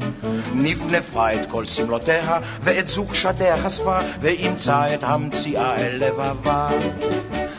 נפנפה 0.62 1.34
את 1.34 1.46
כל 1.46 1.64
שמלותיה, 1.64 2.38
ואת 2.62 2.88
זוג 2.88 3.14
שדיה 3.14 3.56
חשפה, 3.56 3.98
ואימצה 4.20 4.94
את 4.94 5.04
המציאה 5.04 5.76
אל 5.76 6.04
לבבה. 6.04 6.68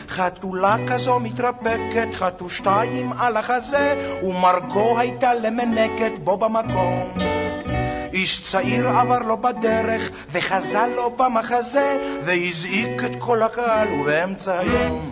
חתולה 0.08 0.76
כזו 0.88 1.20
מתרפקת, 1.20 2.08
חטו 2.14 2.50
שתיים 2.50 3.12
על 3.12 3.36
החזה, 3.36 4.18
ומרגו 4.22 4.98
הייתה 4.98 5.34
למנקת 5.34 6.12
בו 6.24 6.36
במקום. 6.36 7.14
איש 8.12 8.42
צעיר 8.42 8.88
עבר 8.88 9.18
לו 9.18 9.36
בדרך, 9.36 10.10
וחזה 10.32 10.86
לו 10.96 11.10
במחזה, 11.10 12.18
והזעיק 12.24 13.04
את 13.04 13.16
כל 13.18 13.42
הקהל, 13.42 13.88
ובאמצע 13.92 14.58
היום, 14.58 15.10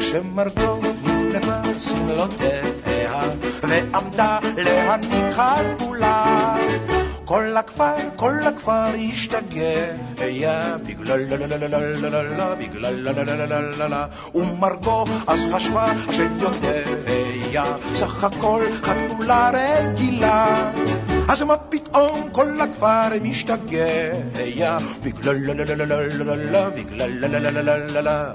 כשמרגו 0.00 0.80
נפנפה 1.02 1.80
שמלותיה, 1.80 3.22
ועמדה 3.62 4.38
להניק 4.56 5.24
חתולה. 5.34 6.56
כל 7.24 7.56
הכפר, 7.56 7.94
כל 8.16 8.32
הכפר 8.46 8.86
השתגע, 9.10 9.94
בגלל 10.86 11.18
לה 11.18 11.36
לה 11.36 11.46
לה 11.46 11.68
לה 11.68 11.78
לה 11.78 12.10
לה 12.10 12.22
לה, 12.22 12.54
בגלל 12.54 12.94
לה 12.94 13.12
לה 13.12 13.24
לה 13.24 13.46
לה 13.46 13.60
לה 13.60 13.76
לה 13.78 13.88
לה, 13.88 14.06
ומרגו 14.34 15.04
אז 15.26 15.46
חשבה 15.52 15.86
שדיודיה, 16.10 17.64
סך 17.94 18.24
הכל 18.24 18.62
חתולה 18.82 19.50
רגילה. 19.54 20.70
אז 21.28 21.42
מה 21.42 21.56
פתאום 21.56 22.28
כל 22.32 22.60
הכפר 22.60 23.08
משתגע, 23.22 24.78
בגלל 25.02 25.36
לה 28.02 28.34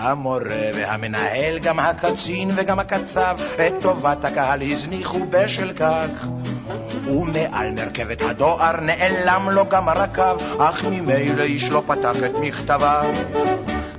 המורה 0.00 0.70
והמנהל, 0.74 1.58
גם 1.58 1.78
הקצין 1.80 2.50
וגם 2.54 2.78
הקצב, 2.78 3.36
את 3.66 3.74
טובת 3.80 4.24
הקהל 4.24 4.62
הזניחו 4.62 5.18
בשל 5.30 5.72
כך. 5.72 6.26
ומעל 7.06 7.70
מרכבת 7.70 8.22
הדואר 8.22 8.80
נעלם 8.80 9.50
לו 9.50 9.68
גם 9.68 9.88
הרכב, 9.88 10.36
אך 10.58 10.84
ממילא 10.84 11.42
איש 11.42 11.70
לא 11.70 11.82
פתח 11.86 12.16
את 12.24 12.38
מכתביו. 12.40 13.10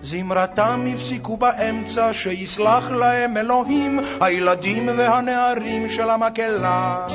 זמרתם 0.01 0.85
הפסיקו 0.93 1.37
באמצע, 1.37 2.13
שיסלח 2.13 2.91
להם 2.91 3.37
אלוהים, 3.37 3.99
הילדים 4.21 4.89
והנערים 4.97 5.89
של 5.89 6.09
המקהלה. 6.09 7.07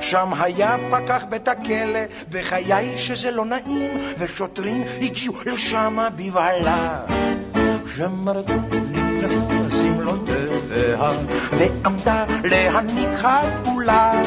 שם 0.00 0.32
היה 0.40 0.76
פקח 0.90 1.24
בית 1.28 1.48
הכלא, 1.48 2.00
בחיי 2.30 2.98
שזה 2.98 3.30
לא 3.30 3.44
נעים, 3.44 3.90
ושוטרים 4.18 4.82
הגיעו 5.02 5.34
לשם 5.46 5.98
בבהלה. 6.16 7.00
שמרדו 7.96 8.54
נפלאו 8.90 9.70
שמלותיה, 9.70 11.10
ועמדה 11.52 12.24
להניק 12.44 13.08
חתולה. 13.16 14.22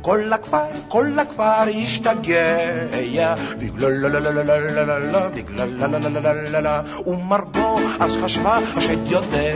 כל 0.00 0.32
הכפר, 0.32 0.64
כל 0.88 1.18
הכפר 1.18 1.64
השתגע, 1.84 3.34
בגלל 3.58 3.90
לה 3.90 4.08
לה 4.08 4.20
לה 4.20 4.42
לה 4.42 4.58
לה 4.58 4.84
לה 4.84 4.98
לה, 4.98 5.28
בגלל 5.28 5.68
לה 5.68 5.86
לה 5.86 5.98
לה 5.98 6.20
לה 6.20 6.32
לה 6.32 6.50
לה 6.50 6.60
לה, 6.60 6.82
ומרגו 7.06 7.78
אז 8.00 8.16
חשבה 8.16 8.58
השד 8.76 9.06
יודע, 9.06 9.54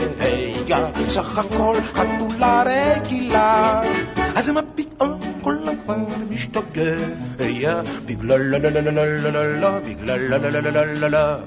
סך 1.07 1.37
הכל 1.37 1.75
חתולה 1.93 2.63
רגילה. 2.65 3.81
אז 4.35 4.49
מה 4.49 4.61
פתאום 4.75 5.19
כל 5.41 5.55
הכפר 5.67 5.95
משתגע, 6.29 7.81
בגלל 8.05 8.41
לה 11.09 11.37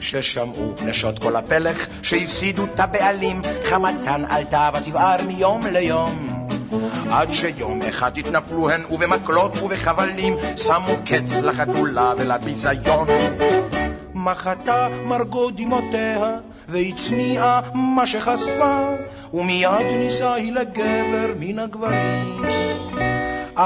כששמעו 0.00 0.74
נשות 0.84 1.18
כל 1.18 1.36
הפלך 1.36 1.86
שהפסידו 2.02 2.64
את 2.64 2.80
הבעלים, 2.80 3.42
חמתן 3.64 4.24
עלתה 4.28 4.70
ותבער 4.74 5.22
מיום 5.26 5.66
ליום. 5.66 6.40
עד 7.10 7.32
שיום 7.32 7.82
אחד 7.82 8.18
התנפלו 8.18 8.70
הן 8.70 8.82
ובמקלות 8.90 9.62
ובחבלים 9.62 10.36
שמו 10.56 10.96
קץ 11.04 11.42
לחתולה 11.42 12.14
ולביזיון. 12.18 13.08
מחתה 14.14 14.88
מרגו 15.04 15.50
דמעותיה 15.50 16.36
והצניעה 16.68 17.60
מה 17.74 18.06
שחשפה 18.06 18.88
ומיד 19.34 19.86
נישאה 19.98 20.34
היא 20.34 20.52
לגבר 20.52 21.32
מן 21.40 21.58
הגברים. 21.58 22.79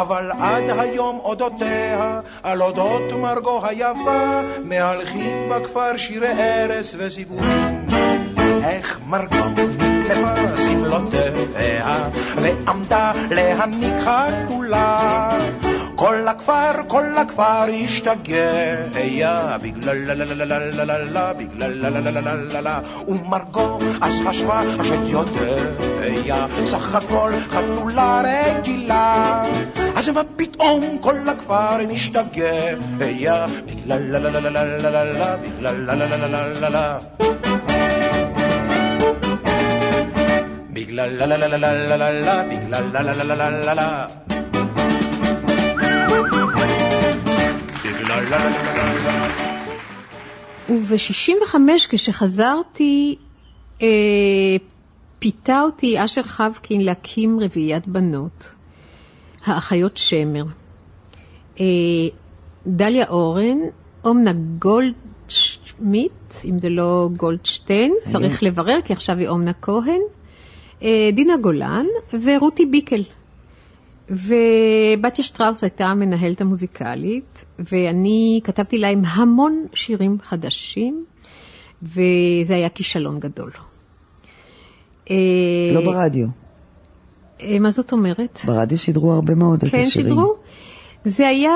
אבל 0.00 0.30
עד 0.30 0.64
היום 0.78 1.18
אודותיה, 1.24 2.20
על 2.42 2.62
אודות 2.62 3.12
מרגו 3.12 3.60
היפה, 3.66 4.40
מהלכים 4.64 5.48
בכפר 5.50 5.96
שירי 5.96 6.32
ארס 6.32 6.94
וסיפורים. 6.98 7.86
איך 8.64 9.00
מרגו 9.06 9.44
נפלה 9.78 10.56
שמלותיה, 10.56 12.08
ועמדה 12.36 13.12
להניק 13.30 13.94
חתולה. 14.00 15.28
כל 15.96 16.28
הכפר, 16.28 16.72
כל 16.88 17.18
הכפר 17.18 17.66
השתגע, 17.84 19.56
בגלל 19.62 19.96
לה 19.96 20.14
לה 20.14 20.24
לה 20.24 20.44
לה 20.44 20.58
לה 20.58 20.84
לה 20.84 20.98
לה, 20.98 21.32
בגלל 21.32 21.70
לה 21.70 21.90
לה 21.90 22.00
לה 22.00 22.10
לה 22.10 22.20
לה 22.20 22.34
לה 22.34 22.60
לה, 22.60 22.80
ומרגו 23.08 23.78
אז 24.00 24.20
חשבה 24.28 24.60
השד 24.78 25.08
יודע, 25.08 26.46
סך 26.64 26.94
הכל 26.94 27.32
חתולה 27.50 28.22
רגילה. 28.24 29.42
אז 29.96 30.08
מה 30.08 30.22
פתאום 30.36 30.98
כל 31.00 31.28
הכפר 31.28 31.78
משתגע, 31.88 32.76
וב-65 50.68 51.54
כשחזרתי, 51.88 53.16
אה, 53.82 53.86
פיתה 55.18 55.60
אותי 55.60 56.04
אשר 56.04 56.22
חבקין 56.22 56.80
להקים 56.80 57.40
רביעיית 57.40 57.88
בנות, 57.88 58.54
האחיות 59.44 59.96
שמר. 59.96 60.44
אה, 61.60 61.64
דליה 62.66 63.06
אורן, 63.08 63.58
אומנה 64.04 64.32
גולדשמיט, 64.58 66.34
אם 66.44 66.58
זה 66.58 66.68
לא 66.68 67.08
גולדשטיין, 67.16 67.94
צריך 68.06 68.42
לברר, 68.42 68.78
כי 68.84 68.92
עכשיו 68.92 69.18
היא 69.18 69.28
אומנה 69.28 69.52
כהן, 69.62 70.00
אה, 70.82 71.10
דינה 71.12 71.36
גולן 71.36 71.86
ורותי 72.24 72.66
ביקל. 72.66 73.02
ובתיה 74.10 75.24
שטראוס 75.24 75.64
הייתה 75.64 75.86
המנהלת 75.86 76.40
המוזיקלית, 76.40 77.44
ואני 77.58 78.40
כתבתי 78.44 78.78
להם 78.78 79.02
המון 79.04 79.66
שירים 79.74 80.16
חדשים, 80.22 81.04
וזה 81.82 82.54
היה 82.54 82.68
כישלון 82.68 83.18
גדול. 83.18 83.50
לא 85.10 85.16
ברדיו. 85.84 86.26
אה, 87.42 87.58
מה 87.58 87.70
זאת 87.70 87.92
אומרת? 87.92 88.40
ברדיו 88.44 88.78
שידרו 88.78 89.12
הרבה 89.12 89.34
מאוד 89.34 89.64
את 89.64 89.70
כן, 89.70 89.78
השירים. 89.80 90.08
שידרו. 90.10 90.34
זה 91.04 91.28
היה 91.28 91.54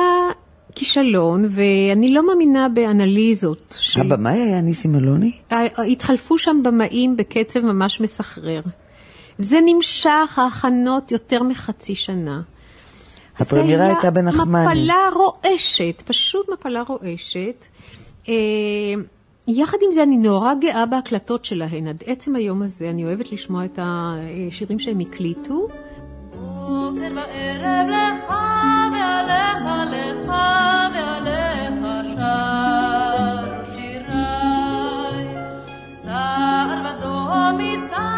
כישלון, 0.74 1.44
ואני 1.50 2.10
לא 2.14 2.26
מאמינה 2.26 2.68
באנליזות. 2.68 3.76
ש- 3.80 3.96
הבמאי 3.96 4.40
היה 4.40 4.60
ניסים 4.60 4.94
אלוני? 4.94 5.32
ה- 5.50 5.82
התחלפו 5.82 6.38
שם 6.38 6.60
במאים 6.64 7.16
בקצב 7.16 7.60
ממש 7.60 8.00
מסחרר. 8.00 8.60
זה 9.38 9.58
נמשך, 9.64 10.38
ההכנות, 10.38 11.12
יותר 11.12 11.42
מחצי 11.42 11.94
שנה. 11.94 12.40
הפרמירה 13.38 13.86
זה 13.86 13.92
הייתה 13.92 14.10
בנחמני. 14.10 14.66
מפלה 14.66 15.08
רועשת, 15.14 16.02
פשוט 16.06 16.48
מפלה 16.48 16.82
רועשת. 16.88 17.64
אה, 18.28 18.34
יחד 19.48 19.78
עם 19.86 19.92
זה, 19.92 20.02
אני 20.02 20.16
נורא 20.16 20.54
גאה 20.54 20.86
בהקלטות 20.86 21.44
שלהן. 21.44 21.86
עד 21.86 22.02
עצם 22.06 22.36
היום 22.36 22.62
הזה, 22.62 22.90
אני 22.90 23.04
אוהבת 23.04 23.32
לשמוע 23.32 23.64
את 23.64 23.78
השירים 23.82 24.78
שהם 24.78 25.00
הקליטו. 25.00 25.68
בוקר 26.34 27.14
וערב 27.16 27.88
לך 27.88 28.34
ועליך 28.92 29.64
לך 29.90 30.32
ועליך 30.94 31.74
שרו 36.04 36.84
ודום 36.84 37.58
מצהל 37.58 38.17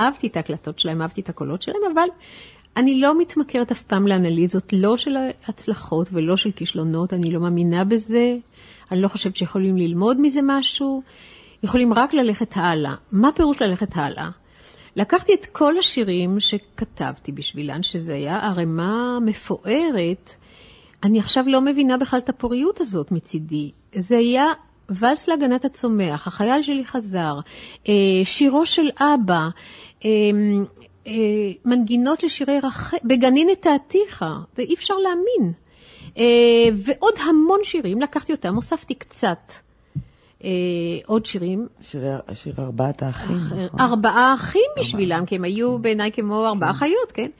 אהבתי 0.00 0.26
את 0.26 0.36
ההקלטות 0.36 0.78
שלהם, 0.78 1.02
אהבתי 1.02 1.20
את 1.20 1.28
הקולות 1.28 1.62
שלהם, 1.62 1.82
אבל 1.94 2.08
אני 2.76 3.00
לא 3.00 3.18
מתמכרת 3.18 3.70
אף 3.70 3.82
פעם 3.82 4.06
לאנליזות, 4.06 4.72
לא 4.72 4.96
של 4.96 5.16
הצלחות 5.48 6.08
ולא 6.12 6.36
של 6.36 6.50
כישלונות, 6.52 7.12
אני 7.12 7.30
לא 7.30 7.40
מאמינה 7.40 7.84
בזה, 7.84 8.36
אני 8.92 9.02
לא 9.02 9.08
חושבת 9.08 9.36
שיכולים 9.36 9.76
ללמוד 9.76 10.20
מזה 10.20 10.40
משהו, 10.44 11.02
יכולים 11.62 11.92
רק 11.92 12.14
ללכת 12.14 12.56
הלאה. 12.56 12.94
מה 13.12 13.32
פירוש 13.32 13.62
ללכת 13.62 13.96
הלאה? 13.96 14.28
לקחתי 14.96 15.34
את 15.34 15.46
כל 15.46 15.78
השירים 15.78 16.40
שכתבתי 16.40 17.32
בשבילן, 17.32 17.82
שזה 17.82 18.14
היה 18.14 18.38
ערימה 18.38 19.18
מפוארת, 19.20 20.34
אני 21.04 21.18
עכשיו 21.18 21.44
לא 21.46 21.60
מבינה 21.60 21.96
בכלל 21.96 22.18
את 22.18 22.28
הפוריות 22.28 22.80
הזאת 22.80 23.12
מצידי. 23.12 23.70
זה 23.94 24.18
היה 24.18 24.44
ואלס 24.88 25.28
להגנת 25.28 25.64
הצומח, 25.64 26.26
החייל 26.26 26.62
שלי 26.62 26.84
חזר, 26.84 27.38
אה, 27.88 27.92
שירו 28.24 28.66
של 28.66 28.88
אבא, 28.98 29.48
אה, 30.04 30.10
אה, 31.06 31.12
מנגינות 31.64 32.22
לשירי 32.22 32.60
רחל, 32.62 32.96
בגנין 33.04 33.48
את 33.52 33.66
העתיכה, 33.66 34.36
זה 34.56 34.62
אי 34.62 34.74
אפשר 34.74 34.94
להאמין. 34.94 35.52
ועוד 36.76 37.14
המון 37.28 37.60
שירים, 37.62 38.00
לקחתי 38.00 38.32
אותם, 38.32 38.54
הוספתי 38.54 38.94
קצת. 38.94 39.52
עוד 41.06 41.26
שירים. 41.26 41.66
שירי, 41.82 42.08
שיר 42.34 42.54
ארבעת 42.58 43.02
האחים, 43.02 43.36
נכון? 43.36 43.80
ארבעה 43.80 44.34
אחים 44.34 44.70
בשבילם, 44.78 45.26
כי 45.26 45.36
הם 45.36 45.44
היו 45.44 45.78
בעיניי 45.78 46.12
כמו 46.12 46.46
ארבעה 46.46 46.72
כן. 46.72 46.78
חיות, 46.78 47.12
כן? 47.14 47.30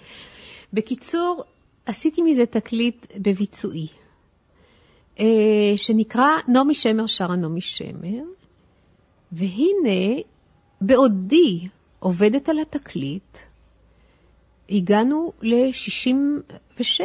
בקיצור, 0.72 1.44
עשיתי 1.86 2.22
מזה 2.22 2.46
תקליט 2.46 3.06
בביצועי. 3.16 3.86
אה, 5.20 5.76
שנקרא 5.76 6.28
נעמי 6.48 6.74
שמר 6.74 7.06
שרה 7.06 7.36
נעמי 7.36 7.60
שמר, 7.60 8.22
והנה, 9.32 10.20
בעודי 10.80 11.68
עובדת 11.98 12.48
על 12.48 12.58
התקליט, 12.58 13.38
הגענו 14.70 15.32
ל-67. 15.42 17.02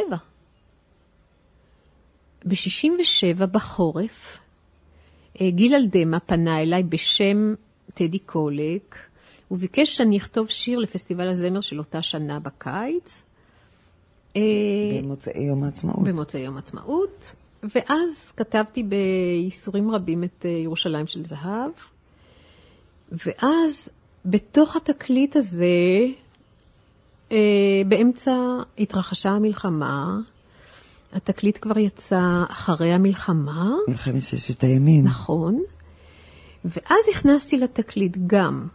ב-67 2.45 3.45
בחורף, 3.45 4.37
אה, 5.41 5.51
גיל 5.51 5.75
אלדמה 5.75 6.19
פנה 6.19 6.59
אליי 6.59 6.83
בשם 6.83 7.53
טדי 7.93 8.19
קולק, 8.19 8.95
הוא 9.47 9.57
ביקש 9.57 9.97
שאני 9.97 10.17
אכתוב 10.17 10.49
שיר 10.49 10.79
לפסטיבל 10.79 11.27
הזמר 11.27 11.61
של 11.61 11.79
אותה 11.79 12.01
שנה 12.01 12.39
בקיץ. 12.39 13.23
אה, 14.35 14.41
במוצאי 15.01 15.43
יום 15.43 15.63
העצמאות. 15.63 16.03
במוצאי 16.03 16.41
יום 16.41 16.55
העצמאות. 16.55 17.35
ואז 17.75 18.31
כתבתי 18.37 18.83
בייסורים 18.83 19.91
רבים 19.91 20.23
את 20.23 20.45
אה, 20.45 20.49
ירושלים 20.49 21.07
של 21.07 21.25
זהב, 21.25 21.71
ואז 23.11 23.89
בתוך 24.25 24.75
התקליט 24.75 25.35
הזה, 25.35 25.65
אה, 27.31 27.81
באמצע 27.87 28.35
התרחשה 28.77 29.29
המלחמה, 29.29 30.19
התקליט 31.13 31.57
כבר 31.61 31.77
יצא 31.77 32.43
אחרי 32.49 32.93
המלחמה. 32.93 33.71
מלחמת 33.87 34.21
ששת 34.21 34.63
הימים. 34.63 35.05
נכון. 35.05 35.63
ואז 36.65 37.03
הכנסתי 37.11 37.57
לתקליט 37.57 38.17
גם 38.27 38.67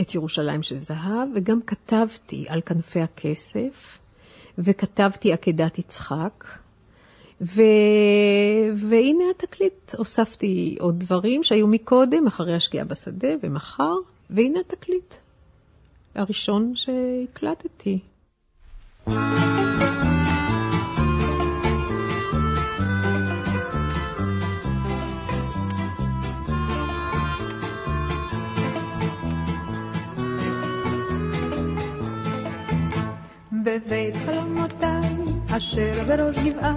את 0.00 0.14
ירושלים 0.14 0.62
של 0.62 0.78
זהב, 0.78 1.28
וגם 1.34 1.60
כתבתי 1.62 2.46
על 2.48 2.60
כנפי 2.60 3.00
הכסף, 3.00 3.98
וכתבתי 4.58 5.32
עקדת 5.32 5.78
יצחק, 5.78 6.44
ו... 7.40 7.62
והנה 8.76 9.24
התקליט, 9.30 9.94
הוספתי 9.94 10.76
עוד 10.80 10.98
דברים 10.98 11.42
שהיו 11.42 11.66
מקודם, 11.66 12.26
אחרי 12.26 12.54
השקיעה 12.54 12.84
בשדה 12.84 13.28
ומחר, 13.42 13.94
והנה 14.30 14.60
התקליט 14.60 15.14
הראשון 16.14 16.72
שהקלטתי. 16.74 17.98
בבית 33.64 34.14
חלומותיי 34.26 35.14
אשר 35.56 36.04
בראש 36.06 36.36
גבעה 36.38 36.74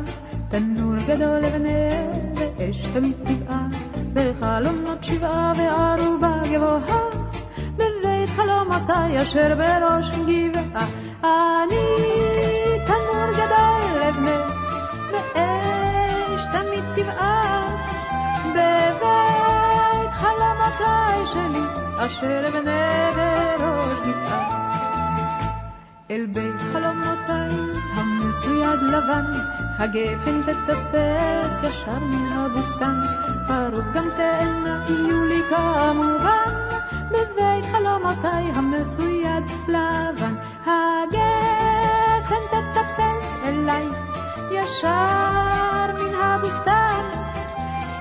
תנור 0.52 0.96
גדול 1.08 1.40
לבנר 1.40 2.12
ואש 2.36 2.86
תמיד 2.94 3.16
טבעה, 3.26 3.68
וחלומות 4.14 5.04
שבעה 5.04 5.54
וערובה 5.58 6.34
גבוהה, 6.52 7.00
בבית 7.76 8.30
חלומותיי 8.36 9.22
אשר 9.22 9.56
בראש 9.56 10.16
גבעה. 10.16 10.86
אני 11.24 11.86
תנור 12.86 13.32
גדול 13.32 14.02
לבנר 14.02 14.46
ואש 15.12 16.42
תמיד 16.52 16.84
טבעה, 16.96 17.78
בבית 18.50 20.12
חלומותיי 20.12 21.28
שלי 21.34 21.66
אשר 21.98 22.50
בנה 22.54 23.12
בראש 23.16 24.00
גבעה. 24.00 24.62
אל 26.12 26.26
בית 26.26 26.60
חלומותיי 28.32 28.64
המסויד 28.64 28.82
לבן 28.82 29.26
הגפן 29.80 30.42
תטפס 30.42 31.54
ישר 31.64 32.00
מן 32.00 32.38
הבוסתן, 32.38 33.02
פרות 33.48 33.84
גם 33.94 34.06
תאנה 34.18 34.86
יהיו 34.90 35.26
לי 35.26 35.42
כמובן, 35.50 36.54
בבית 37.08 37.66
חלומותיי 37.72 38.52
המסויד 38.56 39.44
לבן. 39.68 40.36
הגפן 40.66 42.44
תטפס 42.52 43.28
אליי 43.44 43.88
ישר 44.52 45.88
מן 45.94 46.16
הבוסתן, 46.16 47.02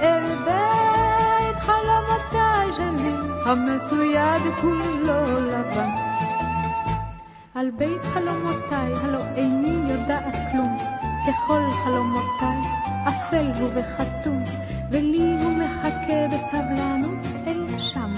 אל 0.01 0.25
בית 0.45 1.57
חלומותיי 1.61 2.73
שלי 2.77 3.15
המסויד 3.45 4.43
כולו 4.61 5.41
לבן. 5.41 6.10
על 7.55 7.71
בית 7.71 8.05
חלומותיי 8.05 8.93
הלא 8.95 9.21
איני 9.37 9.93
יודעת 9.93 10.37
כלום. 10.53 10.77
ככל 11.27 11.71
חלומותיי, 11.85 12.61
אפל 13.09 13.53
הוא 13.61 13.71
וחתום, 13.75 14.43
ולי 14.93 15.37
הוא 15.43 15.53
מחכה 15.53 16.27
בסבלנות 16.33 17.27
אי 17.47 17.79
שם, 17.79 18.15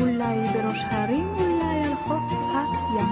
אולי 0.00 0.40
בראש 0.54 0.84
הרים, 0.90 1.34
אולי 1.36 1.84
על 1.84 1.94
חוף 2.04 2.32
הים, 2.32 3.08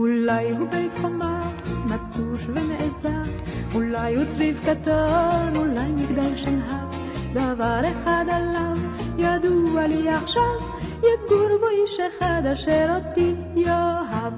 אולי 0.00 0.50
הוא 0.50 0.68
בית 0.68 0.92
חומה, 1.00 1.40
נטוש 1.86 2.46
ונעזר, 2.48 3.30
אולי 3.74 4.16
הוא 4.16 4.24
צריף 4.24 4.60
קטן, 4.60 5.52
אולי 5.56 5.92
מגדל 5.92 6.36
שנהב, 6.36 6.88
דבר 7.32 7.80
אחד 7.92 8.24
עליו 8.28 8.76
ידוע 9.18 9.86
לי 9.86 10.08
עכשיו, 10.08 10.58
יגור 10.98 11.48
בו 11.60 11.68
איש 11.68 12.00
אחד 12.00 12.42
אשר 12.52 12.96
אותי 12.96 13.34
יאהב, 13.56 14.32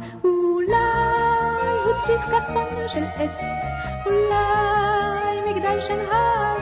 צריף 2.06 2.20
קטן 2.26 2.88
של 2.88 3.04
עץ. 3.16 3.40
אולי 4.06 5.50
מגדל 5.50 5.80
שנהב, 5.80 6.60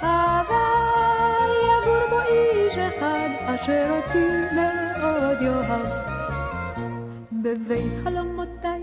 אבל 0.00 1.50
יגור 1.66 2.06
בו 2.10 2.20
איש 2.20 2.78
אחד 2.78 3.28
אשר 3.46 3.86
אותי 3.96 4.26
מאוד 4.56 5.42
יאהב. 5.42 5.86
בבית 7.32 7.92
חלומותיי, 8.04 8.82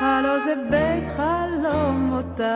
הלא 0.00 0.44
זה 0.44 0.54
בית 0.70 1.04
חלומותיי. 1.16 2.52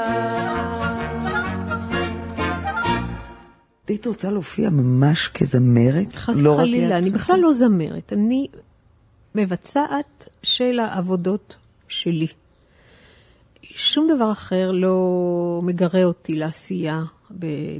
היית 3.88 4.06
רוצה 4.06 4.30
להופיע 4.30 4.70
ממש 4.70 5.28
כזמרת? 5.34 6.14
חס 6.14 6.40
לא 6.40 6.50
וחלילה, 6.50 6.98
אני 6.98 7.10
בכלל 7.10 7.40
לא 7.40 7.52
זמרת. 7.52 8.12
אני 8.12 8.46
מבצעת 9.36 10.28
של 10.42 10.78
העבודות 10.78 11.54
שלי. 11.88 12.26
שום 13.62 14.08
דבר 14.16 14.32
אחר 14.32 14.70
לא 14.70 15.60
מגרה 15.62 16.04
אותי 16.04 16.36
לעשייה 16.36 17.02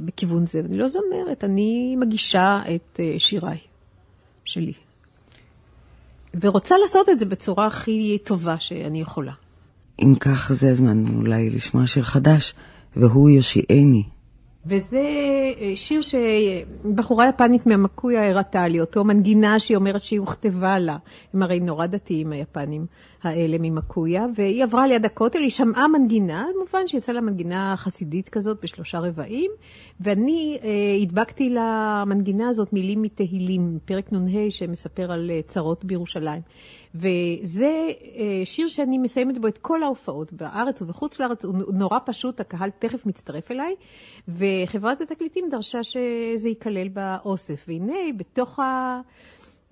בכיוון 0.05 0.47
זה. 0.47 0.59
אני 0.59 0.77
לא 0.77 0.87
זמרת, 0.87 1.43
אני 1.43 1.95
מגישה 1.95 2.61
את 2.75 2.99
אה, 2.99 3.15
שיריי 3.19 3.57
שלי. 4.45 4.73
ורוצה 6.41 6.75
לעשות 6.77 7.09
את 7.09 7.19
זה 7.19 7.25
בצורה 7.25 7.65
הכי 7.65 8.17
טובה 8.23 8.59
שאני 8.59 9.01
יכולה. 9.01 9.33
אם 10.01 10.15
כך, 10.19 10.51
זה 10.53 10.71
הזמן 10.71 11.15
אולי 11.15 11.49
לשמוע 11.49 11.87
שיר 11.87 12.03
חדש, 12.03 12.53
והוא 12.95 13.29
יושיעני. 13.29 14.03
וזה 14.67 15.03
אה, 15.61 15.71
שיר 15.75 16.01
שבחורה 16.01 17.27
יפנית 17.27 17.65
מהמקויה 17.65 18.29
הראתה 18.29 18.67
לי 18.67 18.81
אותו, 18.81 19.03
מנגינה 19.03 19.59
שהיא 19.59 19.77
אומרת 19.77 20.01
שהיא 20.01 20.19
הוכתבה 20.19 20.79
לה. 20.79 20.97
הם 21.33 21.43
הרי 21.43 21.59
נורא 21.59 21.85
דתיים 21.85 22.31
היפנים 22.31 22.85
האלה 23.23 23.57
ממקויה, 23.59 24.25
והיא 24.35 24.63
עברה 24.63 24.87
ליד 24.87 25.05
הכותל, 25.05 25.39
היא 25.39 25.49
שמעה 25.49 25.87
מנגינה, 25.87 26.45
מובן 26.59 26.87
שיצאה 26.87 27.15
לה 27.15 27.21
מנגינה 27.21 27.75
חסידית 27.77 28.29
כזאת 28.29 28.57
בשלושה 28.63 28.99
רבעים, 28.99 29.51
ואני 29.99 30.57
אה, 30.63 30.69
הדבקתי 31.01 31.49
למנגינה 31.49 32.49
הזאת 32.49 32.73
מילים 32.73 33.01
מתהילים, 33.01 33.79
פרק 33.85 34.13
נ"ה 34.13 34.49
שמספר 34.49 35.11
על 35.11 35.31
אה, 35.31 35.39
צרות 35.47 35.85
בירושלים. 35.85 36.41
וזה 36.95 37.89
אה, 38.15 38.45
שיר 38.45 38.67
שאני 38.67 38.97
מסיימת 38.97 39.37
בו 39.37 39.47
את 39.47 39.57
כל 39.57 39.83
ההופעות 39.83 40.33
בארץ 40.33 40.81
ובחוץ 40.81 41.19
לארץ, 41.19 41.45
הוא 41.45 41.73
נורא 41.73 41.99
פשוט, 42.05 42.39
הקהל 42.39 42.69
תכף 42.79 43.05
מצטרף 43.05 43.51
אליי, 43.51 43.75
וחברת 44.27 45.01
התקליטים 45.01 45.49
דרשה 45.49 45.83
שזה 45.83 46.49
ייכלל 46.49 46.87
באוסף. 46.87 47.65
והנה, 47.67 48.13
בתוך, 48.17 48.59
ה... 48.59 49.01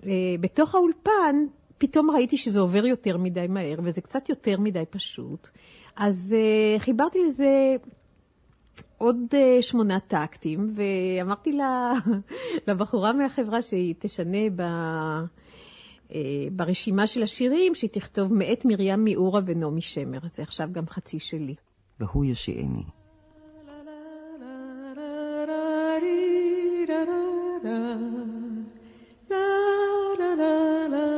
אה, 0.06 0.10
בתוך 0.40 0.74
האולפן, 0.74 1.36
פתאום 1.78 2.10
ראיתי 2.10 2.36
שזה 2.36 2.60
עובר 2.60 2.86
יותר 2.86 3.16
מדי 3.16 3.46
מהר, 3.48 3.78
וזה 3.82 4.00
קצת 4.00 4.28
יותר 4.28 4.60
מדי 4.60 4.84
פשוט. 4.90 5.48
אז 5.96 6.34
אה, 6.38 6.78
חיברתי 6.78 7.18
לזה 7.28 7.76
עוד 8.98 9.34
שמונה 9.60 10.00
טקטים, 10.00 10.74
ואמרתי 10.74 11.52
לה, 11.52 11.92
לבחורה 12.68 13.12
מהחברה 13.12 13.62
שהיא 13.62 13.94
תשנה 13.98 14.50
ב... 14.56 14.62
אה, 16.14 16.20
ברשימה 16.52 17.06
של 17.06 17.22
השירים, 17.22 17.74
שהיא 17.74 17.90
תכתוב 17.90 18.32
מאת 18.32 18.64
מרים 18.64 19.04
מיאורה 19.04 19.40
ונעמי 19.46 19.80
שמר. 19.80 20.18
זה 20.34 20.42
עכשיו 20.42 20.68
גם 20.72 20.86
חצי 20.86 21.18
שלי. 21.18 21.54
והוא 22.00 22.24
יושיעני. 22.24 22.82
la 30.18 30.34
la 30.34 30.88
la 30.88 31.15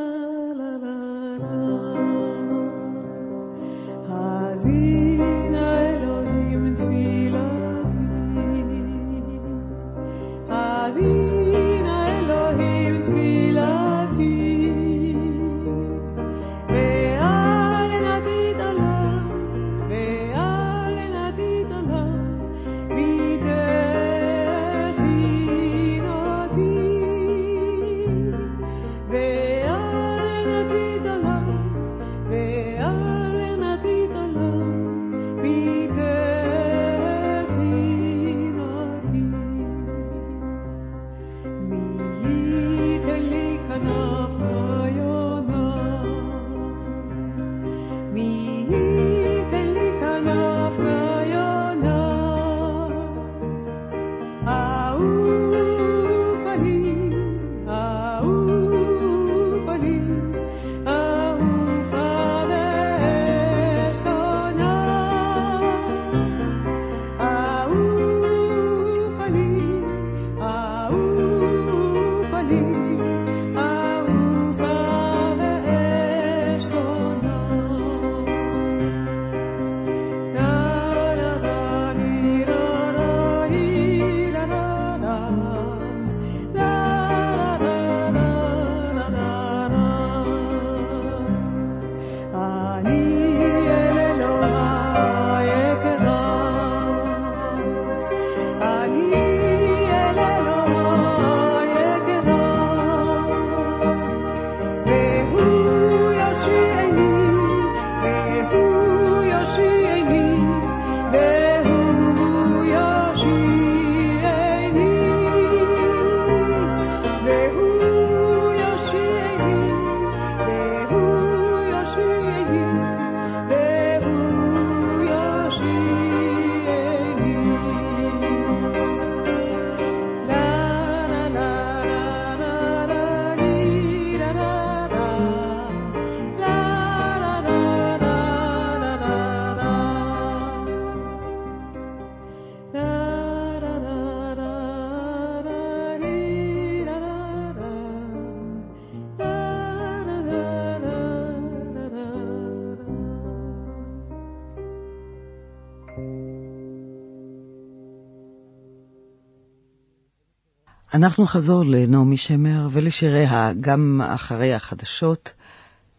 אנחנו 160.98 161.26
חזור 161.26 161.64
לנעמי 161.64 162.16
שמר 162.16 162.68
ולשיריה, 162.70 163.52
גם 163.60 164.00
אחרי 164.04 164.54
החדשות. 164.54 165.32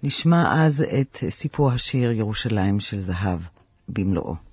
נשמע 0.03 0.65
אז 0.65 0.85
את 1.01 1.17
סיפור 1.29 1.71
השיר 1.71 2.11
ירושלים 2.11 2.79
של 2.79 2.99
זהב 2.99 3.39
במלואו. 3.89 4.48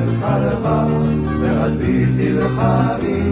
הם 0.00 0.08
חרבה, 0.20 0.86
ועד 1.40 1.76
ביתי 1.76 2.32
לחרי, 2.32 3.22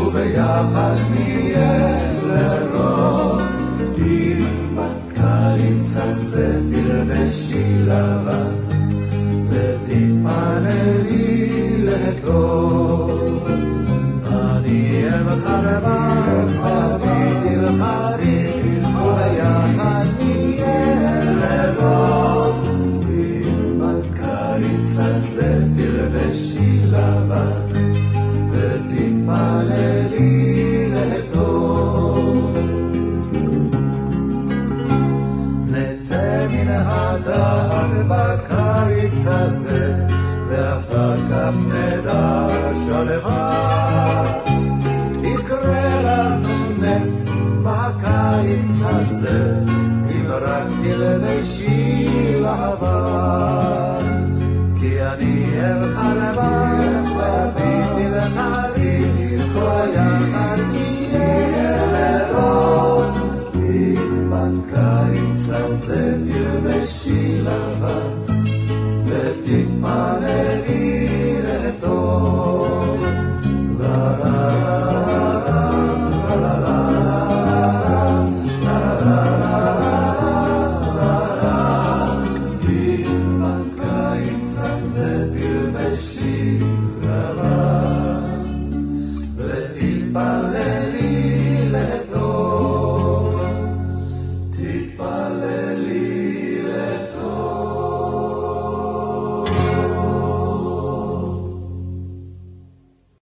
וביחד 0.00 0.96
נהיה 1.10 2.12
לרוב. 2.22 3.40
אם 3.98 4.44
בקיץ 4.76 5.96
הזה 5.96 6.60
תלבשי 6.70 7.78
לבה, 7.84 8.44
ותתפללי 9.50 10.96
לטוב. 11.78 13.48
אני 14.26 15.08
הם 15.08 15.26
חרבה, 15.44 16.14
ועד 16.62 17.00
ביתי 17.00 17.56
לחרי, 17.56 18.50
וביחד 18.94 20.06
נהיה 20.18 21.24
לרוב. 21.24 22.18
I 25.00 25.16
said. 25.16 25.67
הזה, 39.30 39.94
ואחר 40.48 41.16
כך 41.30 41.54
נ... 41.68 41.87